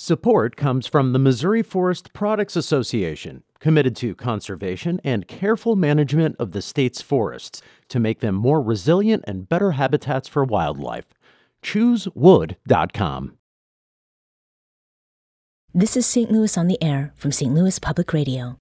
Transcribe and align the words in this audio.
Support 0.00 0.54
comes 0.54 0.86
from 0.86 1.12
the 1.12 1.18
Missouri 1.18 1.60
Forest 1.60 2.12
Products 2.12 2.54
Association, 2.54 3.42
committed 3.58 3.96
to 3.96 4.14
conservation 4.14 5.00
and 5.02 5.26
careful 5.26 5.74
management 5.74 6.36
of 6.38 6.52
the 6.52 6.62
state's 6.62 7.02
forests 7.02 7.60
to 7.88 7.98
make 7.98 8.20
them 8.20 8.36
more 8.36 8.62
resilient 8.62 9.24
and 9.26 9.48
better 9.48 9.72
habitats 9.72 10.28
for 10.28 10.44
wildlife. 10.44 11.06
ChooseWood.com. 11.64 13.38
This 15.74 15.96
is 15.96 16.06
St. 16.06 16.30
Louis 16.30 16.56
on 16.56 16.68
the 16.68 16.80
Air 16.80 17.12
from 17.16 17.32
St. 17.32 17.52
Louis 17.52 17.76
Public 17.80 18.12
Radio. 18.12 18.60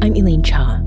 I'm 0.00 0.14
Elaine 0.14 0.44
Cha. 0.44 0.80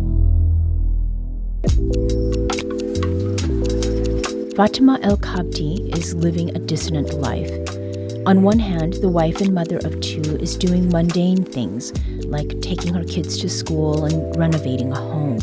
Fatima 4.56 5.00
Elkabti 5.02 5.98
is 5.98 6.14
living 6.14 6.56
a 6.56 6.60
dissonant 6.60 7.12
life. 7.16 7.50
On 8.28 8.44
one 8.44 8.60
hand, 8.60 8.94
the 8.94 9.10
wife 9.10 9.42
and 9.42 9.52
mother 9.52 9.78
of 9.78 10.00
two 10.00 10.22
is 10.22 10.56
doing 10.56 10.90
mundane 10.90 11.44
things 11.44 11.92
like 12.26 12.62
taking 12.62 12.94
her 12.94 13.04
kids 13.04 13.40
to 13.40 13.50
school 13.50 14.06
and 14.06 14.36
renovating 14.38 14.92
a 14.92 14.96
home. 14.96 15.40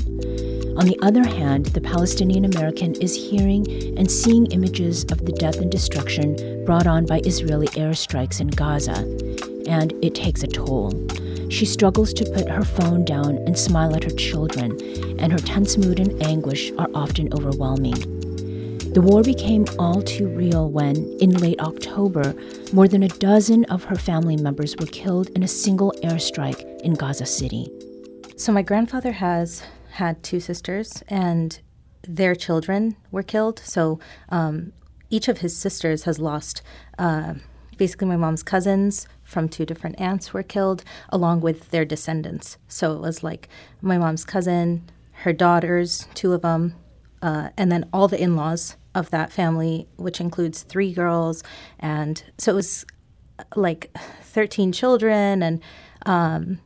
On 0.79 0.87
the 0.87 0.97
other 1.03 1.25
hand, 1.27 1.67
the 1.67 1.81
Palestinian 1.81 2.45
American 2.45 2.95
is 3.03 3.17
hearing 3.17 3.67
and 3.99 4.09
seeing 4.09 4.47
images 4.53 5.03
of 5.11 5.27
the 5.27 5.33
death 5.33 5.57
and 5.57 5.73
destruction 5.73 6.65
brought 6.65 6.87
on 6.87 7.05
by 7.05 7.19
Israeli 7.25 7.67
airstrikes 7.69 8.41
in 8.41 8.47
Gaza, 8.47 8.99
and 9.69 9.93
it 10.05 10.15
takes 10.15 10.45
a 10.45 10.47
toll. 10.47 10.93
She 11.49 11.67
struggles 11.67 12.13
to 12.15 12.31
put 12.31 12.49
her 12.49 12.65
phone 12.65 13.05
down 13.05 13.39
and 13.39 13.59
smile 13.59 13.97
at 13.97 14.05
her 14.05 14.11
children, 14.11 14.81
and 15.19 15.33
her 15.33 15.39
tense 15.39 15.77
mood 15.77 15.99
and 15.99 16.23
anguish 16.23 16.71
are 16.79 16.89
often 16.95 17.35
overwhelming. 17.35 18.20
The 18.93 19.01
war 19.01 19.23
became 19.23 19.67
all 19.79 20.03
too 20.03 20.27
real 20.27 20.69
when, 20.69 20.97
in 21.21 21.31
late 21.35 21.61
October, 21.61 22.35
more 22.73 22.89
than 22.89 23.05
a 23.05 23.09
dozen 23.09 23.65
of 23.67 23.85
her 23.85 23.95
family 23.95 24.37
members 24.37 24.75
were 24.77 24.87
killed 24.87 25.29
in 25.37 25.45
a 25.45 25.49
single 25.49 25.93
airstrike 26.03 26.81
in 26.81 26.95
Gaza 26.95 27.25
City. 27.25 27.71
So, 28.37 28.51
my 28.51 28.63
grandfather 28.63 29.13
has 29.13 29.63
had 29.93 30.25
two 30.25 30.41
sisters, 30.41 31.05
and 31.07 31.61
their 32.03 32.35
children 32.35 32.97
were 33.13 33.23
killed. 33.23 33.61
So, 33.61 34.01
um, 34.29 34.73
each 35.09 35.29
of 35.29 35.39
his 35.39 35.57
sisters 35.57 36.03
has 36.03 36.19
lost 36.19 36.61
uh, 36.99 37.35
basically 37.77 38.09
my 38.09 38.17
mom's 38.17 38.43
cousins 38.43 39.07
from 39.23 39.49
two 39.49 39.65
different 39.65 40.01
aunts 40.01 40.35
were 40.35 40.43
killed, 40.43 40.83
along 41.11 41.43
with 41.43 41.71
their 41.71 41.85
descendants. 41.85 42.59
So, 42.67 42.95
it 42.95 43.01
was 43.01 43.23
like 43.23 43.49
my 43.81 43.99
mom's 43.99 44.25
cousin, 44.25 44.91
her 45.23 45.33
daughters, 45.33 46.09
two 46.15 46.33
of 46.33 46.43
them, 46.43 46.75
uh, 47.23 47.51
and 47.57 47.71
then 47.71 47.89
all 47.93 48.09
the 48.09 48.21
in 48.21 48.35
laws 48.35 48.77
of 48.95 49.11
that 49.11 49.33
family, 49.33 49.87
which 49.97 50.21
includes 50.21 50.63
three 50.63 50.93
girls. 50.93 51.43
And 51.79 52.23
so 52.39 52.53
it 52.53 52.57
was 52.57 52.85
like 53.57 53.91
13 54.23 54.73
children 54.73 55.43
and 55.43 55.61
um, 56.07 56.61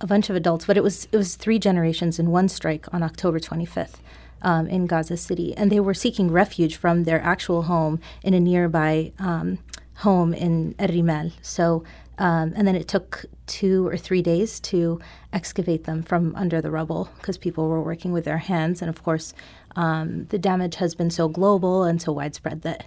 a 0.00 0.06
bunch 0.06 0.30
of 0.30 0.36
adults, 0.36 0.66
but 0.66 0.76
it 0.76 0.82
was, 0.82 1.08
it 1.12 1.16
was 1.16 1.36
three 1.36 1.58
generations 1.58 2.18
in 2.18 2.30
one 2.30 2.48
strike 2.48 2.92
on 2.92 3.02
October 3.02 3.38
25th. 3.38 3.96
Um, 4.42 4.66
in 4.66 4.84
Gaza 4.84 5.16
City, 5.16 5.56
and 5.56 5.72
they 5.72 5.80
were 5.80 5.94
seeking 5.94 6.30
refuge 6.30 6.76
from 6.76 7.04
their 7.04 7.18
actual 7.22 7.62
home 7.62 7.98
in 8.22 8.34
a 8.34 8.40
nearby 8.40 9.10
um, 9.18 9.58
home 9.96 10.34
in 10.34 10.74
El 10.78 10.88
Rimel. 10.88 11.32
So, 11.42 11.84
um, 12.18 12.52
and 12.54 12.66
then 12.66 12.76
it 12.76 12.86
took 12.86 13.24
two 13.46 13.86
or 13.86 13.96
three 13.96 14.22
days 14.22 14.60
to 14.60 15.00
excavate 15.32 15.84
them 15.84 16.02
from 16.02 16.34
under 16.36 16.60
the 16.60 16.70
rubble 16.70 17.10
because 17.16 17.38
people 17.38 17.68
were 17.68 17.82
working 17.82 18.12
with 18.12 18.24
their 18.24 18.38
hands. 18.38 18.82
And 18.82 18.88
of 18.88 19.02
course, 19.02 19.34
um, 19.76 20.26
the 20.26 20.38
damage 20.38 20.76
has 20.76 20.94
been 20.94 21.10
so 21.10 21.28
global 21.28 21.84
and 21.84 22.00
so 22.00 22.12
widespread 22.12 22.62
that 22.62 22.86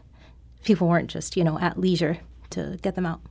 people 0.63 0.87
weren't 0.87 1.09
just, 1.09 1.37
you 1.37 1.43
know, 1.43 1.59
at 1.59 1.79
leisure 1.79 2.19
to 2.51 2.77
get 2.81 2.95
them 2.95 3.05
out. 3.05 3.21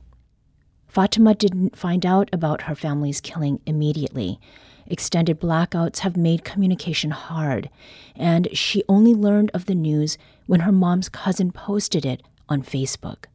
Fatima 0.87 1.35
didn't 1.35 1.77
find 1.77 2.05
out 2.05 2.29
about 2.31 2.63
her 2.63 2.75
family's 2.75 3.21
killing 3.21 3.59
immediately. 3.65 4.39
Extended 4.87 5.39
blackouts 5.39 5.99
have 5.99 6.15
made 6.15 6.45
communication 6.45 7.11
hard, 7.11 7.69
and 8.15 8.47
she 8.53 8.83
only 8.87 9.13
learned 9.13 9.51
of 9.53 9.65
the 9.65 9.75
news 9.75 10.17
when 10.45 10.61
her 10.61 10.71
mom's 10.71 11.09
cousin 11.09 11.51
posted 11.51 12.05
it 12.05 12.23
on 12.47 12.63
Facebook. 12.63 13.25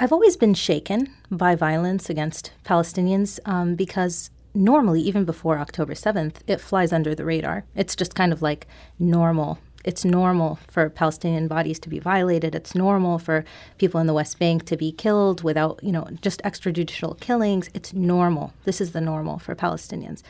I've 0.00 0.12
always 0.12 0.36
been 0.36 0.54
shaken 0.54 1.12
by 1.30 1.54
violence 1.54 2.10
against 2.10 2.52
Palestinians 2.64 3.38
um, 3.44 3.74
because 3.74 4.30
normally, 4.56 5.00
even 5.02 5.24
before 5.24 5.58
October 5.58 5.94
7th, 5.94 6.36
it 6.46 6.60
flies 6.60 6.92
under 6.92 7.14
the 7.14 7.24
radar. 7.24 7.64
It's 7.74 7.94
just 7.94 8.14
kind 8.14 8.32
of 8.32 8.42
like 8.42 8.66
normal. 8.98 9.58
It's 9.84 10.04
normal 10.04 10.58
for 10.66 10.90
Palestinian 10.90 11.46
bodies 11.46 11.78
to 11.80 11.88
be 11.88 12.00
violated. 12.00 12.56
It's 12.56 12.74
normal 12.74 13.20
for 13.20 13.44
people 13.78 14.00
in 14.00 14.08
the 14.08 14.14
West 14.14 14.38
Bank 14.38 14.64
to 14.66 14.76
be 14.76 14.90
killed 14.90 15.44
without, 15.44 15.78
you 15.82 15.92
know, 15.92 16.08
just 16.22 16.42
extrajudicial 16.42 17.18
killings. 17.20 17.70
It's 17.72 17.92
normal. 17.92 18.52
This 18.64 18.80
is 18.80 18.90
the 18.90 19.00
normal 19.00 19.38
for 19.38 19.54
Palestinians. 19.54 20.22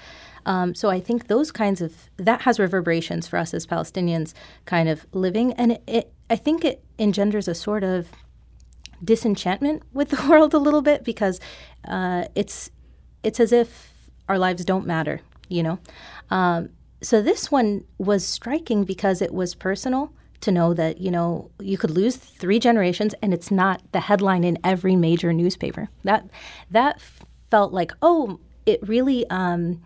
Um, 0.44 0.74
so 0.74 0.90
I 0.90 1.00
think 1.00 1.26
those 1.26 1.50
kinds 1.50 1.80
of 1.80 2.08
that 2.18 2.42
has 2.42 2.58
reverberations 2.58 3.26
for 3.26 3.38
us 3.38 3.54
as 3.54 3.66
Palestinians, 3.66 4.34
kind 4.64 4.88
of 4.88 5.06
living, 5.12 5.52
and 5.54 5.72
it, 5.72 5.82
it 5.86 6.12
I 6.30 6.36
think 6.36 6.64
it 6.64 6.84
engenders 6.98 7.48
a 7.48 7.54
sort 7.54 7.82
of 7.82 8.08
disenchantment 9.02 9.82
with 9.92 10.10
the 10.10 10.24
world 10.30 10.54
a 10.54 10.58
little 10.58 10.82
bit 10.82 11.02
because 11.02 11.40
uh, 11.88 12.26
it's 12.34 12.70
it's 13.24 13.40
as 13.40 13.52
if 13.52 13.95
our 14.28 14.38
lives 14.38 14.64
don't 14.64 14.86
matter, 14.86 15.20
you 15.48 15.62
know? 15.62 15.78
Um, 16.30 16.70
so 17.02 17.22
this 17.22 17.50
one 17.50 17.84
was 17.98 18.24
striking 18.24 18.84
because 18.84 19.22
it 19.22 19.32
was 19.32 19.54
personal 19.54 20.12
to 20.40 20.52
know 20.52 20.74
that, 20.74 21.00
you 21.00 21.10
know, 21.10 21.50
you 21.60 21.78
could 21.78 21.90
lose 21.90 22.16
three 22.16 22.58
generations 22.58 23.14
and 23.22 23.32
it's 23.32 23.50
not 23.50 23.82
the 23.92 24.00
headline 24.00 24.44
in 24.44 24.58
every 24.64 24.96
major 24.96 25.32
newspaper. 25.32 25.88
That, 26.04 26.28
that 26.70 27.00
felt 27.50 27.72
like, 27.72 27.92
oh, 28.02 28.40
it 28.64 28.86
really, 28.86 29.28
um, 29.30 29.82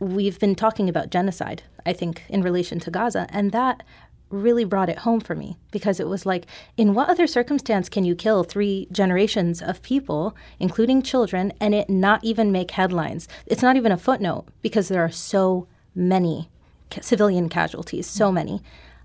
we've 0.00 0.38
been 0.38 0.54
talking 0.54 0.88
about 0.88 1.10
genocide, 1.10 1.62
I 1.86 1.92
think, 1.92 2.22
in 2.28 2.42
relation 2.42 2.80
to 2.80 2.90
Gaza, 2.90 3.26
and 3.30 3.52
that 3.52 3.82
really 4.30 4.64
brought 4.64 4.88
it 4.88 5.00
home 5.00 5.20
for 5.20 5.34
me 5.34 5.58
because 5.70 6.00
it 6.00 6.08
was 6.08 6.24
like, 6.24 6.46
in 6.76 6.94
what 6.94 7.08
other 7.08 7.26
circumstance 7.26 7.88
can 7.88 8.04
you 8.04 8.14
kill 8.14 8.44
three 8.44 8.88
generations 8.90 9.60
of 9.60 9.82
people, 9.82 10.36
including 10.58 11.02
children, 11.02 11.52
and 11.60 11.74
it 11.74 11.90
not 11.90 12.24
even 12.24 12.52
make 12.52 12.70
headlines? 12.72 13.28
It's 13.46 13.62
not 13.62 13.76
even 13.76 13.92
a 13.92 13.98
footnote 13.98 14.46
because 14.62 14.88
there 14.88 15.04
are 15.04 15.10
so 15.10 15.66
many 15.94 16.48
ca- 16.90 17.02
civilian 17.02 17.48
casualties, 17.48 18.06
so 18.06 18.30
many. 18.32 18.62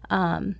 Um, 0.10 0.56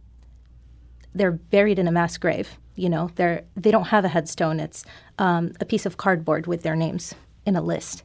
they're 1.14 1.32
buried 1.32 1.80
in 1.80 1.88
a 1.88 1.92
mass 1.92 2.18
grave. 2.18 2.58
You 2.76 2.90
know, 2.90 3.10
they're 3.16 3.44
they 3.56 3.72
don't 3.72 3.86
have 3.86 4.04
a 4.04 4.10
headstone. 4.10 4.60
It's 4.60 4.84
um, 5.18 5.54
a 5.62 5.66
piece 5.66 5.86
of 5.86 5.96
cardboard 5.96 6.46
with 6.46 6.64
their 6.64 6.76
names 6.76 7.16
in 7.46 7.56
a 7.56 7.62
list. 7.62 8.04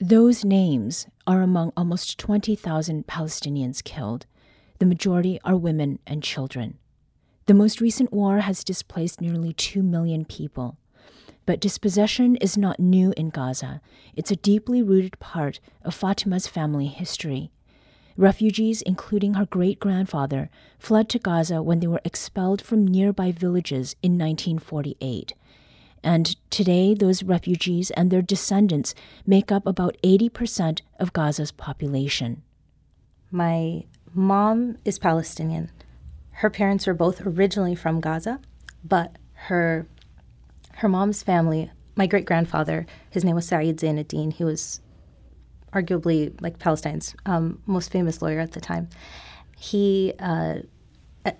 Those 0.00 0.44
names 0.44 1.06
are 1.26 1.42
among 1.42 1.72
almost 1.76 2.18
20,000 2.18 3.06
Palestinians 3.06 3.82
killed 3.82 4.26
the 4.78 4.86
majority 4.86 5.40
are 5.44 5.56
women 5.56 5.98
and 6.06 6.22
children. 6.22 6.78
The 7.46 7.54
most 7.54 7.80
recent 7.80 8.12
war 8.12 8.40
has 8.40 8.62
displaced 8.62 9.20
nearly 9.20 9.52
2 9.52 9.82
million 9.82 10.24
people. 10.24 10.76
But 11.46 11.60
dispossession 11.60 12.36
is 12.36 12.58
not 12.58 12.78
new 12.78 13.14
in 13.16 13.30
Gaza. 13.30 13.80
It's 14.14 14.30
a 14.30 14.36
deeply 14.36 14.82
rooted 14.82 15.18
part 15.18 15.60
of 15.82 15.94
Fatima's 15.94 16.46
family 16.46 16.88
history. 16.88 17.50
Refugees, 18.18 18.82
including 18.82 19.34
her 19.34 19.46
great 19.46 19.80
grandfather, 19.80 20.50
fled 20.78 21.08
to 21.08 21.18
Gaza 21.18 21.62
when 21.62 21.80
they 21.80 21.86
were 21.86 22.02
expelled 22.04 22.60
from 22.60 22.86
nearby 22.86 23.32
villages 23.32 23.96
in 24.02 24.18
1948. 24.18 25.32
And 26.02 26.36
today, 26.50 26.94
those 26.94 27.22
refugees 27.22 27.90
and 27.92 28.10
their 28.10 28.22
descendants 28.22 28.94
make 29.26 29.50
up 29.50 29.66
about 29.66 29.96
80% 30.04 30.80
of 30.98 31.12
Gaza's 31.12 31.52
population. 31.52 32.42
My 33.30 33.84
mom 34.14 34.76
is 34.84 34.98
Palestinian. 34.98 35.70
Her 36.32 36.50
parents 36.50 36.86
were 36.86 36.94
both 36.94 37.20
originally 37.26 37.74
from 37.74 38.00
Gaza, 38.00 38.40
but 38.84 39.16
her 39.34 39.86
her 40.76 40.88
mom's 40.88 41.22
family, 41.24 41.70
my 41.96 42.06
great 42.06 42.24
grandfather, 42.24 42.86
his 43.10 43.24
name 43.24 43.34
was 43.34 43.48
Saeed 43.48 43.78
Zainuddin. 43.78 44.32
He 44.32 44.44
was 44.44 44.80
arguably 45.72 46.40
like 46.40 46.58
Palestine's 46.60 47.16
um, 47.26 47.60
most 47.66 47.90
famous 47.90 48.22
lawyer 48.22 48.38
at 48.38 48.52
the 48.52 48.60
time. 48.60 48.88
He 49.56 50.14
uh, 50.20 50.60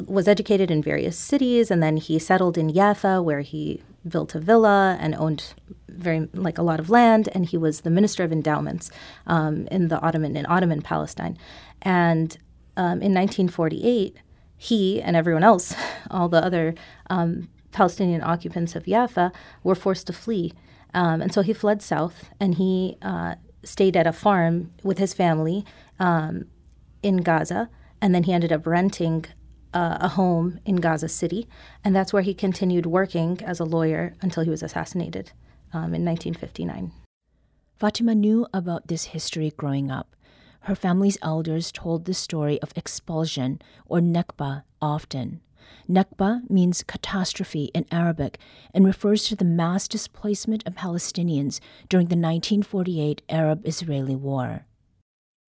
was 0.06 0.26
educated 0.26 0.71
in 0.71 0.82
various 0.82 1.17
cities, 1.17 1.71
and 1.71 1.81
then 1.81 1.97
he 1.97 2.19
settled 2.19 2.59
in 2.59 2.73
Jaffa, 2.73 3.23
where 3.23 3.43
he 3.43 3.82
built 4.06 4.35
a 4.35 4.41
villa 4.41 4.97
and 5.00 5.14
owned 5.14 5.55
very 5.88 6.29
like 6.35 6.59
a 6.59 6.62
lot 6.62 6.81
of 6.81 6.91
land. 6.91 7.29
And 7.32 7.47
he 7.47 7.56
was 7.56 7.82
the 7.82 7.91
minister 7.91 8.25
of 8.25 8.32
endowments 8.32 8.91
um, 9.26 9.69
in 9.69 9.88
the 9.88 10.00
Ottoman 10.00 10.37
in 10.37 10.47
Ottoman 10.47 10.82
Palestine. 10.82 11.38
And 11.82 12.37
um, 12.79 13.03
in 13.03 13.13
1948, 13.13 14.17
he 14.57 15.03
and 15.03 15.17
everyone 15.17 15.45
else, 15.45 15.75
all 16.11 16.29
the 16.29 16.43
other 16.43 16.75
um, 17.11 17.49
Palestinian 17.73 18.23
occupants 18.23 18.75
of 18.75 18.87
Jaffa, 18.87 19.33
were 19.63 19.75
forced 19.75 20.07
to 20.07 20.13
flee. 20.13 20.55
Um, 20.95 21.21
and 21.21 21.35
so 21.35 21.43
he 21.43 21.53
fled 21.53 21.83
south 21.83 22.31
and 22.41 22.55
he 22.55 22.97
uh, 23.03 23.35
stayed 23.63 23.97
at 23.97 24.07
a 24.07 24.13
farm 24.13 24.73
with 24.83 24.99
his 24.99 25.13
family 25.13 25.67
um, 25.99 26.47
in 27.03 27.19
Gaza. 27.19 27.69
And 28.01 28.15
then 28.15 28.23
he 28.23 28.33
ended 28.33 28.53
up 28.53 28.67
renting 28.67 29.27
uh, 29.75 29.99
a 30.01 30.09
home 30.09 30.61
in 30.65 30.77
Gaza 30.77 31.09
City, 31.09 31.47
and 31.85 31.95
that's 31.95 32.13
where 32.13 32.23
he 32.23 32.33
continued 32.33 32.87
working 32.87 33.41
as 33.45 33.61
a 33.61 33.65
lawyer 33.65 34.15
until 34.23 34.43
he 34.43 34.51
was 34.51 34.63
assassinated 34.63 35.33
um, 35.73 35.93
in 35.95 36.05
1959. 36.05 36.93
Fatima 37.79 38.15
knew 38.15 38.47
about 38.55 38.89
this 38.89 39.07
history 39.07 39.53
growing 39.57 39.91
up. 39.91 40.17
Her 40.69 40.75
family's 40.75 41.17
elders 41.23 41.73
told 41.73 42.05
the 42.05 42.12
story 42.12 42.61
of 42.61 42.75
expulsion, 42.76 43.62
or 43.87 44.00
Nakba, 44.00 44.65
often. 44.82 45.41
Nakba 45.88 46.43
means 46.50 46.82
catastrophe 46.82 47.70
in 47.73 47.87
Arabic 47.91 48.37
and 48.75 48.85
refers 48.85 49.25
to 49.25 49.35
the 49.35 49.47
mass 49.47 49.88
displacement 49.88 50.67
of 50.67 50.75
Palestinians 50.75 51.59
during 51.88 52.09
the 52.09 52.17
1948 52.17 53.23
Arab 53.31 53.67
Israeli 53.67 54.15
War. 54.15 54.67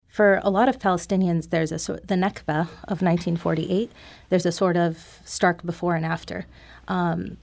For 0.08 0.40
a 0.42 0.50
lot 0.50 0.70
of 0.70 0.80
Palestinians, 0.80 1.50
there's 1.50 1.74
a 1.74 1.94
the 1.96 2.16
Nakba 2.16 2.70
of 2.88 3.02
1948. 3.02 3.92
There's 4.30 4.46
a 4.46 4.54
sort 4.54 4.78
of 4.78 5.20
stark 5.26 5.66
before 5.66 5.96
and 5.96 6.06
after. 6.06 6.46
Um, 6.88 7.36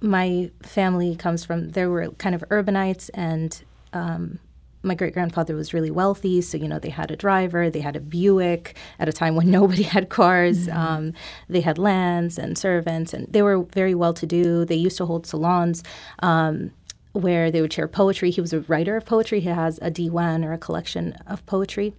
my 0.00 0.52
family 0.62 1.16
comes 1.16 1.44
from 1.44 1.70
there 1.70 1.90
were 1.90 2.10
kind 2.10 2.36
of 2.36 2.44
urbanites 2.48 3.10
and 3.12 3.60
um, 3.92 4.38
my 4.84 4.94
great 4.94 5.14
grandfather 5.14 5.56
was 5.56 5.74
really 5.74 5.90
wealthy, 5.90 6.40
so 6.40 6.56
you 6.58 6.68
know 6.68 6.78
they 6.78 6.90
had 6.90 7.10
a 7.10 7.16
driver, 7.16 7.70
they 7.70 7.80
had 7.80 7.96
a 7.96 8.00
Buick 8.00 8.76
at 8.98 9.08
a 9.08 9.12
time 9.12 9.34
when 9.34 9.50
nobody 9.60 9.82
had 9.82 10.08
cars. 10.08 10.66
Mm-hmm. 10.66 10.78
Um, 10.78 11.12
they 11.48 11.60
had 11.60 11.78
lands 11.78 12.38
and 12.38 12.56
servants, 12.56 13.12
and 13.12 13.26
they 13.32 13.42
were 13.42 13.62
very 13.62 13.94
well 13.94 14.14
to 14.14 14.26
do. 14.26 14.64
They 14.64 14.76
used 14.76 14.98
to 14.98 15.06
hold 15.06 15.26
salons. 15.26 15.82
Um, 16.20 16.72
where 17.12 17.48
they 17.48 17.60
would 17.60 17.72
share 17.72 17.86
poetry. 17.86 18.32
He 18.32 18.40
was 18.40 18.52
a 18.52 18.62
writer 18.62 18.96
of 18.96 19.06
poetry. 19.06 19.38
He 19.38 19.48
has 19.48 19.78
a 19.80 19.88
diwan 19.88 20.44
or 20.44 20.52
a 20.52 20.58
collection 20.58 21.12
of 21.28 21.46
poetry. 21.46 21.94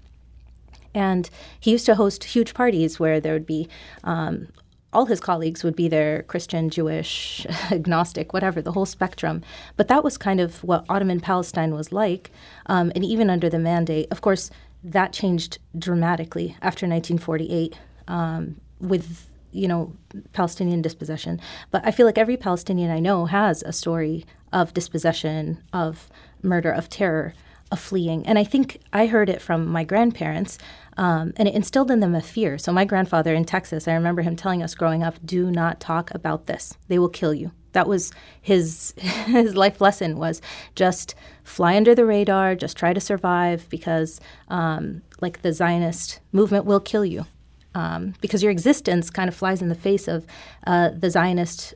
And 0.93 1.29
he 1.57 1.71
used 1.71 1.85
to 1.85 1.95
host 1.95 2.25
huge 2.25 2.53
parties 2.53 2.99
where 2.99 3.21
there 3.21 3.31
would 3.31 3.45
be 3.45 3.69
um, 4.03 4.49
all 4.95 5.05
his 5.05 5.19
colleagues 5.19 5.63
would 5.63 5.75
be 5.75 5.87
there 5.87 6.23
Christian, 6.23 6.69
Jewish, 6.69 7.45
agnostic, 7.71 8.33
whatever, 8.33 8.61
the 8.61 8.71
whole 8.71 8.85
spectrum. 8.85 9.43
But 9.75 9.89
that 9.89 10.03
was 10.03 10.17
kind 10.17 10.39
of 10.39 10.63
what 10.63 10.85
Ottoman 10.89 11.19
Palestine 11.19 11.75
was 11.75 11.91
like. 11.91 12.31
Um, 12.67 12.91
and 12.95 13.03
even 13.03 13.29
under 13.29 13.49
the 13.49 13.59
mandate, 13.59 14.07
of 14.09 14.21
course, 14.21 14.49
that 14.83 15.11
changed 15.11 15.59
dramatically 15.77 16.55
after 16.61 16.87
1948 16.87 17.77
um, 18.07 18.61
with 18.79 19.29
you 19.51 19.67
know 19.67 19.93
Palestinian 20.33 20.81
dispossession. 20.81 21.41
But 21.71 21.85
I 21.85 21.91
feel 21.91 22.05
like 22.05 22.17
every 22.17 22.37
Palestinian 22.37 22.91
I 22.91 22.99
know 22.99 23.25
has 23.25 23.63
a 23.63 23.73
story 23.73 24.25
of 24.53 24.73
dispossession, 24.73 25.61
of 25.73 26.09
murder, 26.41 26.71
of 26.71 26.89
terror, 26.89 27.33
of 27.71 27.79
fleeing. 27.79 28.25
And 28.25 28.37
I 28.37 28.43
think 28.43 28.79
I 28.93 29.07
heard 29.07 29.29
it 29.29 29.41
from 29.41 29.67
my 29.67 29.83
grandparents. 29.83 30.57
Um, 30.97 31.33
and 31.35 31.47
it 31.47 31.55
instilled 31.55 31.91
in 31.91 31.99
them 31.99 32.15
a 32.15 32.21
fear. 32.21 32.57
So, 32.57 32.71
my 32.71 32.85
grandfather 32.85 33.33
in 33.33 33.45
Texas, 33.45 33.87
I 33.87 33.93
remember 33.93 34.21
him 34.21 34.35
telling 34.35 34.63
us 34.63 34.75
growing 34.75 35.03
up, 35.03 35.15
do 35.25 35.51
not 35.51 35.79
talk 35.79 36.13
about 36.13 36.45
this. 36.45 36.77
They 36.87 36.99
will 36.99 37.09
kill 37.09 37.33
you. 37.33 37.51
That 37.73 37.87
was 37.87 38.13
his 38.41 38.93
his 38.97 39.55
life 39.55 39.81
lesson 39.81 40.17
was 40.17 40.41
just 40.75 41.15
fly 41.43 41.75
under 41.75 41.93
the 41.95 42.05
radar, 42.05 42.55
just 42.55 42.77
try 42.77 42.93
to 42.93 43.01
survive 43.01 43.69
because, 43.69 44.21
um, 44.47 45.01
like 45.19 45.41
the 45.41 45.51
Zionist 45.51 46.21
movement 46.31 46.65
will 46.65 46.79
kill 46.79 47.03
you, 47.03 47.25
um, 47.73 48.13
because 48.21 48.41
your 48.41 48.51
existence 48.51 49.09
kind 49.09 49.27
of 49.27 49.35
flies 49.35 49.61
in 49.61 49.67
the 49.67 49.75
face 49.75 50.07
of 50.07 50.25
uh, 50.65 50.91
the 50.97 51.09
Zionist 51.09 51.73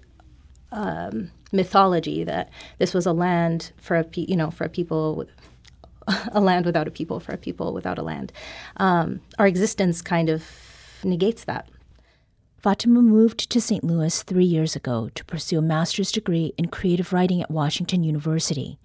um, 0.71 1.31
mythology 1.51 2.23
that 2.23 2.49
this 2.77 2.93
was 2.93 3.05
a 3.05 3.13
land 3.13 3.71
for 3.77 3.97
a 3.97 4.03
pe- 4.03 4.25
you 4.27 4.35
know 4.35 4.51
for 4.51 4.65
a 4.65 4.69
people 4.69 5.25
a 6.31 6.39
land 6.39 6.65
without 6.65 6.87
a 6.87 6.91
people 6.91 7.19
for 7.19 7.31
a 7.31 7.37
people 7.37 7.73
without 7.73 7.97
a 7.97 8.03
land. 8.03 8.31
Um, 8.77 9.21
our 9.37 9.47
existence 9.47 10.01
kind 10.01 10.29
of 10.29 10.43
negates 11.03 11.45
that. 11.45 11.69
Fatima 12.57 13.01
moved 13.01 13.49
to 13.51 13.61
St. 13.61 13.85
Louis 13.85 14.21
three 14.23 14.45
years 14.45 14.75
ago 14.75 15.09
to 15.15 15.23
pursue 15.23 15.59
a 15.59 15.61
master's 15.61 16.11
degree 16.11 16.53
in 16.57 16.67
creative 16.67 17.13
writing 17.13 17.41
at 17.41 17.49
Washington 17.49 18.03
University. 18.03 18.77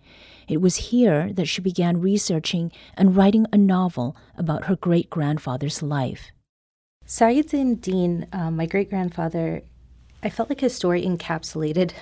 It 0.46 0.60
was 0.60 0.76
here 0.76 1.32
that 1.32 1.46
she 1.46 1.60
began 1.60 2.00
researching 2.00 2.70
and 2.96 3.16
writing 3.16 3.46
a 3.52 3.58
novel 3.58 4.16
about 4.36 4.64
her 4.64 4.76
great 4.76 5.10
grandfather's 5.10 5.82
life. 5.82 6.30
Saeed 7.04 7.80
Din, 7.80 8.26
um, 8.32 8.56
my 8.56 8.66
great 8.66 8.90
grandfather, 8.90 9.62
I 10.22 10.30
felt 10.30 10.48
like 10.48 10.60
his 10.60 10.74
story 10.74 11.04
encapsulated 11.04 11.92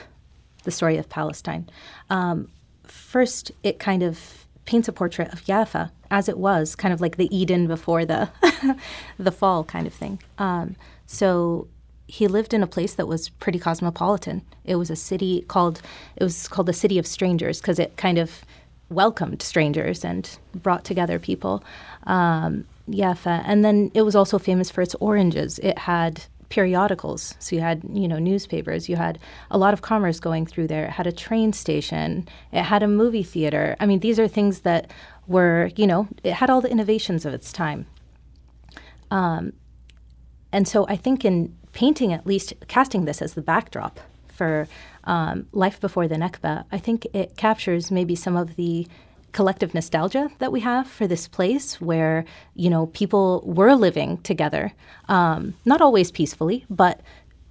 the 0.64 0.70
story 0.70 0.98
of 0.98 1.08
Palestine. 1.08 1.70
Um, 2.10 2.48
first, 2.84 3.50
it 3.62 3.78
kind 3.78 4.02
of 4.02 4.41
paints 4.64 4.88
a 4.88 4.92
portrait 4.92 5.32
of 5.32 5.44
Jaffa 5.44 5.92
as 6.10 6.28
it 6.28 6.38
was, 6.38 6.74
kind 6.76 6.92
of 6.92 7.00
like 7.00 7.16
the 7.16 7.34
Eden 7.34 7.66
before 7.66 8.04
the 8.04 8.28
the 9.18 9.32
fall 9.32 9.64
kind 9.64 9.86
of 9.86 9.94
thing. 9.94 10.18
Um, 10.38 10.76
so 11.06 11.68
he 12.06 12.28
lived 12.28 12.52
in 12.52 12.62
a 12.62 12.66
place 12.66 12.94
that 12.94 13.08
was 13.08 13.30
pretty 13.30 13.58
cosmopolitan. 13.58 14.42
It 14.64 14.76
was 14.76 14.90
a 14.90 14.96
city 14.96 15.44
called 15.48 15.80
it 16.16 16.22
was 16.22 16.48
called 16.48 16.66
the 16.66 16.72
City 16.72 16.98
of 16.98 17.06
Strangers 17.06 17.60
because 17.60 17.78
it 17.78 17.96
kind 17.96 18.18
of 18.18 18.44
welcomed 18.90 19.40
strangers 19.42 20.04
and 20.04 20.38
brought 20.54 20.84
together 20.84 21.18
people. 21.18 21.64
Um, 22.04 22.66
and 22.88 23.64
then 23.64 23.90
it 23.94 24.02
was 24.02 24.14
also 24.14 24.38
famous 24.38 24.70
for 24.70 24.82
its 24.82 24.94
oranges. 24.96 25.58
It 25.60 25.78
had 25.78 26.24
periodicals. 26.52 27.34
So 27.38 27.56
you 27.56 27.62
had, 27.62 27.80
you 27.94 28.06
know, 28.06 28.18
newspapers. 28.18 28.86
You 28.86 28.96
had 28.96 29.18
a 29.50 29.56
lot 29.56 29.72
of 29.72 29.80
commerce 29.80 30.20
going 30.20 30.44
through 30.44 30.66
there. 30.66 30.84
It 30.84 30.90
had 30.90 31.06
a 31.06 31.12
train 31.26 31.54
station. 31.54 32.28
It 32.52 32.64
had 32.64 32.82
a 32.82 32.86
movie 32.86 33.22
theater. 33.22 33.74
I 33.80 33.86
mean, 33.86 34.00
these 34.00 34.18
are 34.20 34.28
things 34.28 34.60
that 34.60 34.90
were, 35.26 35.70
you 35.76 35.86
know, 35.86 36.08
it 36.22 36.34
had 36.34 36.50
all 36.50 36.60
the 36.60 36.70
innovations 36.70 37.24
of 37.24 37.32
its 37.32 37.54
time. 37.54 37.86
Um, 39.10 39.54
and 40.52 40.68
so 40.68 40.86
I 40.88 40.96
think 40.96 41.24
in 41.24 41.56
painting, 41.72 42.12
at 42.12 42.26
least 42.26 42.52
casting 42.68 43.06
this 43.06 43.22
as 43.22 43.32
the 43.32 43.40
backdrop 43.40 43.98
for 44.26 44.68
um, 45.04 45.46
Life 45.52 45.80
Before 45.80 46.06
the 46.06 46.16
Nakba, 46.16 46.66
I 46.70 46.76
think 46.76 47.06
it 47.14 47.38
captures 47.38 47.90
maybe 47.90 48.14
some 48.14 48.36
of 48.36 48.56
the 48.56 48.86
collective 49.32 49.74
nostalgia 49.74 50.30
that 50.38 50.52
we 50.52 50.60
have 50.60 50.86
for 50.86 51.06
this 51.06 51.26
place 51.26 51.80
where 51.80 52.24
you 52.54 52.70
know 52.70 52.86
people 52.86 53.42
were 53.46 53.74
living 53.74 54.18
together 54.18 54.72
um, 55.08 55.54
not 55.64 55.80
always 55.80 56.10
peacefully 56.10 56.64
but 56.68 57.00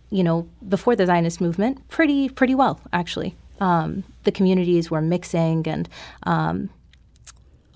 you 0.10 0.24
know 0.24 0.48
before 0.68 0.96
the 0.96 1.06
zionist 1.06 1.42
movement 1.42 1.88
pretty 1.90 2.30
pretty 2.30 2.56
well 2.56 2.80
actually 2.94 3.36
um, 3.60 4.04
the 4.24 4.32
communities 4.32 4.90
were 4.90 5.02
mixing 5.02 5.68
and 5.68 5.90
um, 6.24 6.70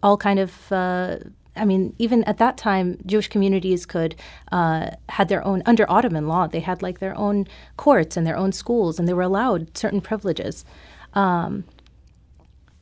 all 0.02 0.18
kind 0.18 0.40
of 0.40 0.72
uh, 0.72 1.18
I 1.58 1.66
mean, 1.66 1.96
even 1.98 2.24
at 2.26 2.38
that 2.40 2.58
time, 2.58 3.00
Jewish 3.06 3.30
communities 3.30 3.86
could 3.86 4.16
uh, 4.52 4.92
had 5.10 5.30
their 5.30 5.46
own 5.46 5.64
under 5.66 5.90
Ottoman 5.90 6.28
law. 6.28 6.48
They 6.48 6.60
had 6.60 6.82
like 6.82 7.00
their 7.00 7.18
own 7.18 7.48
courts 7.78 8.18
and 8.18 8.28
their 8.28 8.36
own 8.36 8.52
schools, 8.52 9.00
and 9.00 9.08
they 9.08 9.14
were 9.14 9.22
allowed 9.22 9.78
certain 9.78 10.02
privileges. 10.02 10.66
Um, 11.14 11.64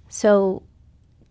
so 0.09 0.63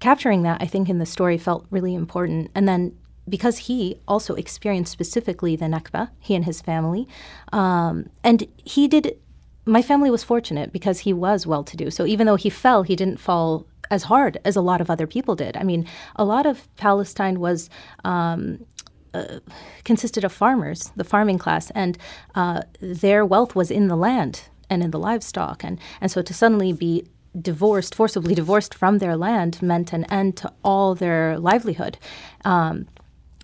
capturing 0.03 0.43
that, 0.43 0.61
I 0.61 0.67
think, 0.67 0.89
in 0.89 0.99
the 0.99 1.07
story 1.07 1.39
felt 1.39 1.65
really 1.71 1.95
important. 1.95 2.51
And 2.57 2.67
then 2.67 2.97
because 3.29 3.57
he 3.69 4.01
also 4.09 4.35
experienced 4.35 4.91
specifically 4.91 5.55
the 5.55 5.67
Nakba, 5.67 6.11
he 6.19 6.35
and 6.35 6.45
his 6.45 6.61
family, 6.61 7.07
um, 7.53 8.09
and 8.25 8.47
he 8.57 8.89
did. 8.89 9.17
My 9.65 9.81
family 9.81 10.11
was 10.11 10.25
fortunate 10.25 10.73
because 10.73 10.99
he 11.01 11.13
was 11.13 11.47
well 11.47 11.63
to 11.63 11.77
do. 11.77 11.89
So 11.89 12.05
even 12.05 12.27
though 12.27 12.35
he 12.35 12.51
fell, 12.51 12.83
he 12.83 12.97
didn't 12.97 13.21
fall 13.21 13.65
as 13.93 14.03
hard 14.03 14.39
as 14.45 14.57
a 14.57 14.61
lot 14.61 14.81
of 14.81 14.91
other 14.91 15.07
people 15.07 15.37
did. 15.37 15.57
I 15.57 15.63
mean, 15.63 15.87
a 16.17 16.25
lot 16.25 16.47
of 16.47 16.67
Palestine 16.77 17.39
was. 17.39 17.71
Um, 18.05 18.67
uh, 19.15 19.41
consisted 19.85 20.25
of 20.25 20.33
farmers, 20.33 20.91
the 20.97 21.05
farming 21.05 21.37
class, 21.37 21.71
and 21.73 21.99
uh, 22.35 22.63
their 22.81 23.27
wealth 23.27 23.55
was 23.55 23.71
in 23.71 23.89
the 23.89 23.97
land 24.09 24.49
and 24.71 24.83
in 24.83 24.91
the 24.91 24.99
livestock, 24.99 25.63
and 25.63 25.79
and 26.01 26.11
so 26.11 26.23
to 26.23 26.33
suddenly 26.33 26.73
be 26.73 27.05
divorced, 27.41 27.95
forcibly 27.95 28.35
divorced 28.35 28.75
from 28.75 28.99
their 28.99 29.17
land, 29.17 29.63
meant 29.63 29.93
an 29.93 30.05
end 30.05 30.37
to 30.39 30.53
all 30.63 30.95
their 30.95 31.39
livelihood. 31.39 31.99
Um, 32.45 32.87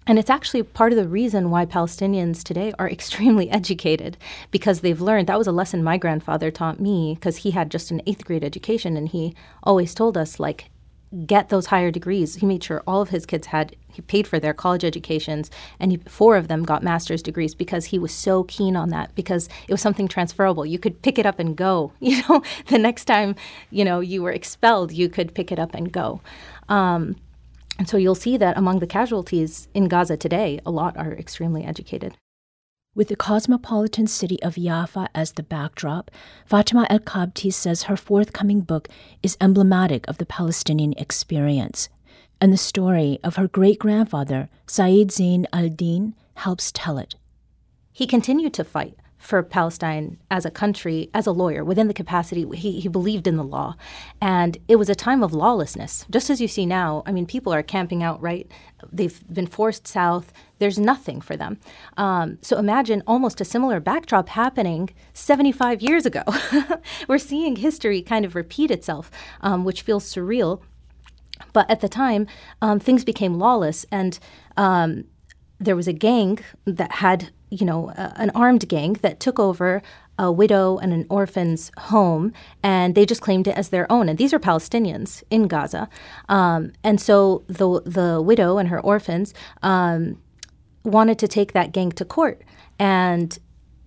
and 0.07 0.18
it's 0.18 0.30
actually 0.30 0.62
part 0.62 0.92
of 0.92 0.99
the 0.99 1.07
reason 1.07 1.50
why 1.50 1.66
Palestinians 1.66 2.42
today 2.42 2.73
are 2.78 2.88
extremely 2.97 3.50
educated 3.50 4.16
because 4.50 4.80
they've 4.80 5.00
learned 5.00 5.28
that 5.28 5.38
was 5.38 5.47
a 5.47 5.52
lesson 5.52 5.85
my 5.85 5.99
grandfather 5.99 6.50
taught 6.50 6.80
me 6.80 7.14
because 7.14 7.38
he 7.38 7.50
had 7.50 7.71
just 7.71 7.90
an 7.90 8.02
eighth 8.07 8.25
grade 8.25 8.42
education 8.42 8.97
and 8.97 9.11
he 9.11 9.35
always 9.62 9.95
told 9.95 10.16
us, 10.16 10.40
like, 10.40 10.71
get 11.26 11.48
those 11.48 11.66
higher 11.66 11.90
degrees. 11.90 12.36
He 12.36 12.46
made 12.46 12.62
sure 12.62 12.82
all 12.86 13.00
of 13.00 13.10
his 13.10 13.24
kids 13.24 13.48
had 13.48 13.74
he 13.92 14.02
paid 14.02 14.26
for 14.26 14.38
their 14.38 14.54
college 14.54 14.84
educations 14.84 15.50
and 15.80 15.92
he, 15.92 15.96
four 15.98 16.36
of 16.36 16.48
them 16.48 16.62
got 16.62 16.82
master's 16.82 17.22
degrees 17.22 17.54
because 17.54 17.86
he 17.86 17.98
was 17.98 18.12
so 18.12 18.44
keen 18.44 18.76
on 18.76 18.90
that 18.90 19.14
because 19.14 19.48
it 19.66 19.72
was 19.72 19.80
something 19.80 20.06
transferable. 20.06 20.66
You 20.66 20.78
could 20.78 21.02
pick 21.02 21.18
it 21.18 21.26
up 21.26 21.38
and 21.38 21.56
go. 21.56 21.92
You 22.08 22.22
know, 22.26 22.42
the 22.68 22.78
next 22.78 23.04
time, 23.04 23.36
you 23.70 23.84
know, 23.84 24.00
you 24.00 24.22
were 24.22 24.32
expelled, 24.32 24.92
you 24.92 25.10
could 25.10 25.34
pick 25.34 25.52
it 25.52 25.58
up 25.58 25.74
and 25.74 25.92
go. 25.92 26.22
Um, 26.70 27.16
and 27.78 27.86
so 27.86 27.98
you'll 27.98 28.14
see 28.14 28.38
that 28.38 28.56
among 28.56 28.78
the 28.78 28.86
casualties 28.86 29.68
in 29.74 29.88
Gaza 29.88 30.16
today, 30.16 30.58
a 30.64 30.70
lot 30.70 30.96
are 30.96 31.12
extremely 31.12 31.64
educated. 31.64 32.16
With 32.95 33.09
the 33.09 33.16
cosmopolitan 33.16 34.07
city 34.07 34.42
of 34.42 34.57
Jaffa 34.57 35.09
as 35.14 35.33
the 35.33 35.42
backdrop, 35.42 36.11
Fatima 36.47 36.87
Elkabti 36.90 37.52
says 37.52 37.85
her 37.85 37.97
forthcoming 37.97 38.61
book 38.62 38.88
is 39.23 39.37
emblematic 39.40 40.09
of 40.09 40.18
the 40.18 40.26
Palestinian 40.26 40.95
experience. 40.95 41.88
And 42.40 42.52
the 42.52 42.57
story 42.57 43.18
of 43.23 43.37
her 43.37 43.47
great 43.47 43.78
grandfather, 43.78 44.49
Saeed 44.66 45.12
Zain 45.12 45.47
al 45.52 45.68
Din, 45.68 46.14
helps 46.35 46.73
tell 46.73 46.99
it. 46.99 47.14
he 47.92 48.07
continued 48.07 48.54
to 48.54 48.64
fight 48.64 48.97
for 49.18 49.42
Palestine 49.42 50.16
as 50.30 50.44
a 50.44 50.50
country, 50.50 51.10
as 51.12 51.26
a 51.26 51.32
lawyer, 51.32 51.64
within 51.64 51.88
the 51.88 51.94
capacity. 51.94 52.46
He, 52.54 52.80
he 52.80 52.88
believed 52.88 53.26
in 53.26 53.37
the 53.37 53.44
law. 53.44 53.75
And 54.20 54.56
it 54.68 54.76
was 54.76 54.88
a 54.88 54.94
time 54.94 55.22
of 55.22 55.32
lawlessness, 55.32 56.06
just 56.08 56.30
as 56.30 56.40
you 56.40 56.48
see 56.48 56.64
now. 56.64 57.02
I 57.04 57.12
mean, 57.12 57.26
people 57.26 57.52
are 57.52 57.62
camping 57.62 58.02
out, 58.02 58.22
right? 58.22 58.50
They've 58.92 59.20
been 59.32 59.48
forced 59.48 59.88
south. 59.88 60.32
There's 60.58 60.78
nothing 60.78 61.20
for 61.20 61.37
them. 61.37 61.58
Um, 61.96 62.38
so 62.42 62.56
imagine 62.58 63.02
almost 63.06 63.40
a 63.40 63.44
similar 63.44 63.80
backdrop 63.80 64.28
happening 64.30 64.90
75 65.12 65.82
years 65.82 66.06
ago. 66.06 66.22
We're 67.08 67.18
seeing 67.18 67.56
history 67.56 68.02
kind 68.02 68.25
of 68.25 68.37
repeat 68.37 68.70
itself, 68.70 69.10
um, 69.40 69.64
which 69.64 69.82
feels 69.82 70.04
surreal. 70.04 70.62
But 71.52 71.68
at 71.70 71.80
the 71.80 71.88
time, 71.88 72.26
um, 72.62 72.78
things 72.78 73.04
became 73.04 73.34
lawless. 73.34 73.84
And 73.90 74.18
um, 74.56 75.04
there 75.58 75.76
was 75.76 75.88
a 75.88 75.92
gang 75.92 76.38
that 76.66 76.92
had 76.92 77.30
you 77.50 77.64
know, 77.64 77.90
an 77.96 78.30
armed 78.34 78.68
gang 78.68 78.94
that 78.94 79.20
took 79.20 79.38
over 79.38 79.82
a 80.18 80.32
widow 80.32 80.78
and 80.78 80.92
an 80.92 81.06
orphan's 81.08 81.70
home, 81.78 82.32
and 82.62 82.94
they 82.94 83.06
just 83.06 83.20
claimed 83.20 83.46
it 83.46 83.56
as 83.56 83.68
their 83.68 83.90
own. 83.90 84.08
And 84.08 84.18
these 84.18 84.32
are 84.32 84.38
Palestinians 84.38 85.22
in 85.30 85.46
Gaza, 85.48 85.88
um, 86.28 86.72
and 86.82 87.00
so 87.00 87.44
the 87.46 87.80
the 87.82 88.20
widow 88.20 88.58
and 88.58 88.68
her 88.68 88.80
orphans 88.80 89.32
um, 89.62 90.20
wanted 90.84 91.18
to 91.20 91.28
take 91.28 91.52
that 91.52 91.72
gang 91.72 91.92
to 91.92 92.04
court, 92.04 92.42
and 92.78 93.38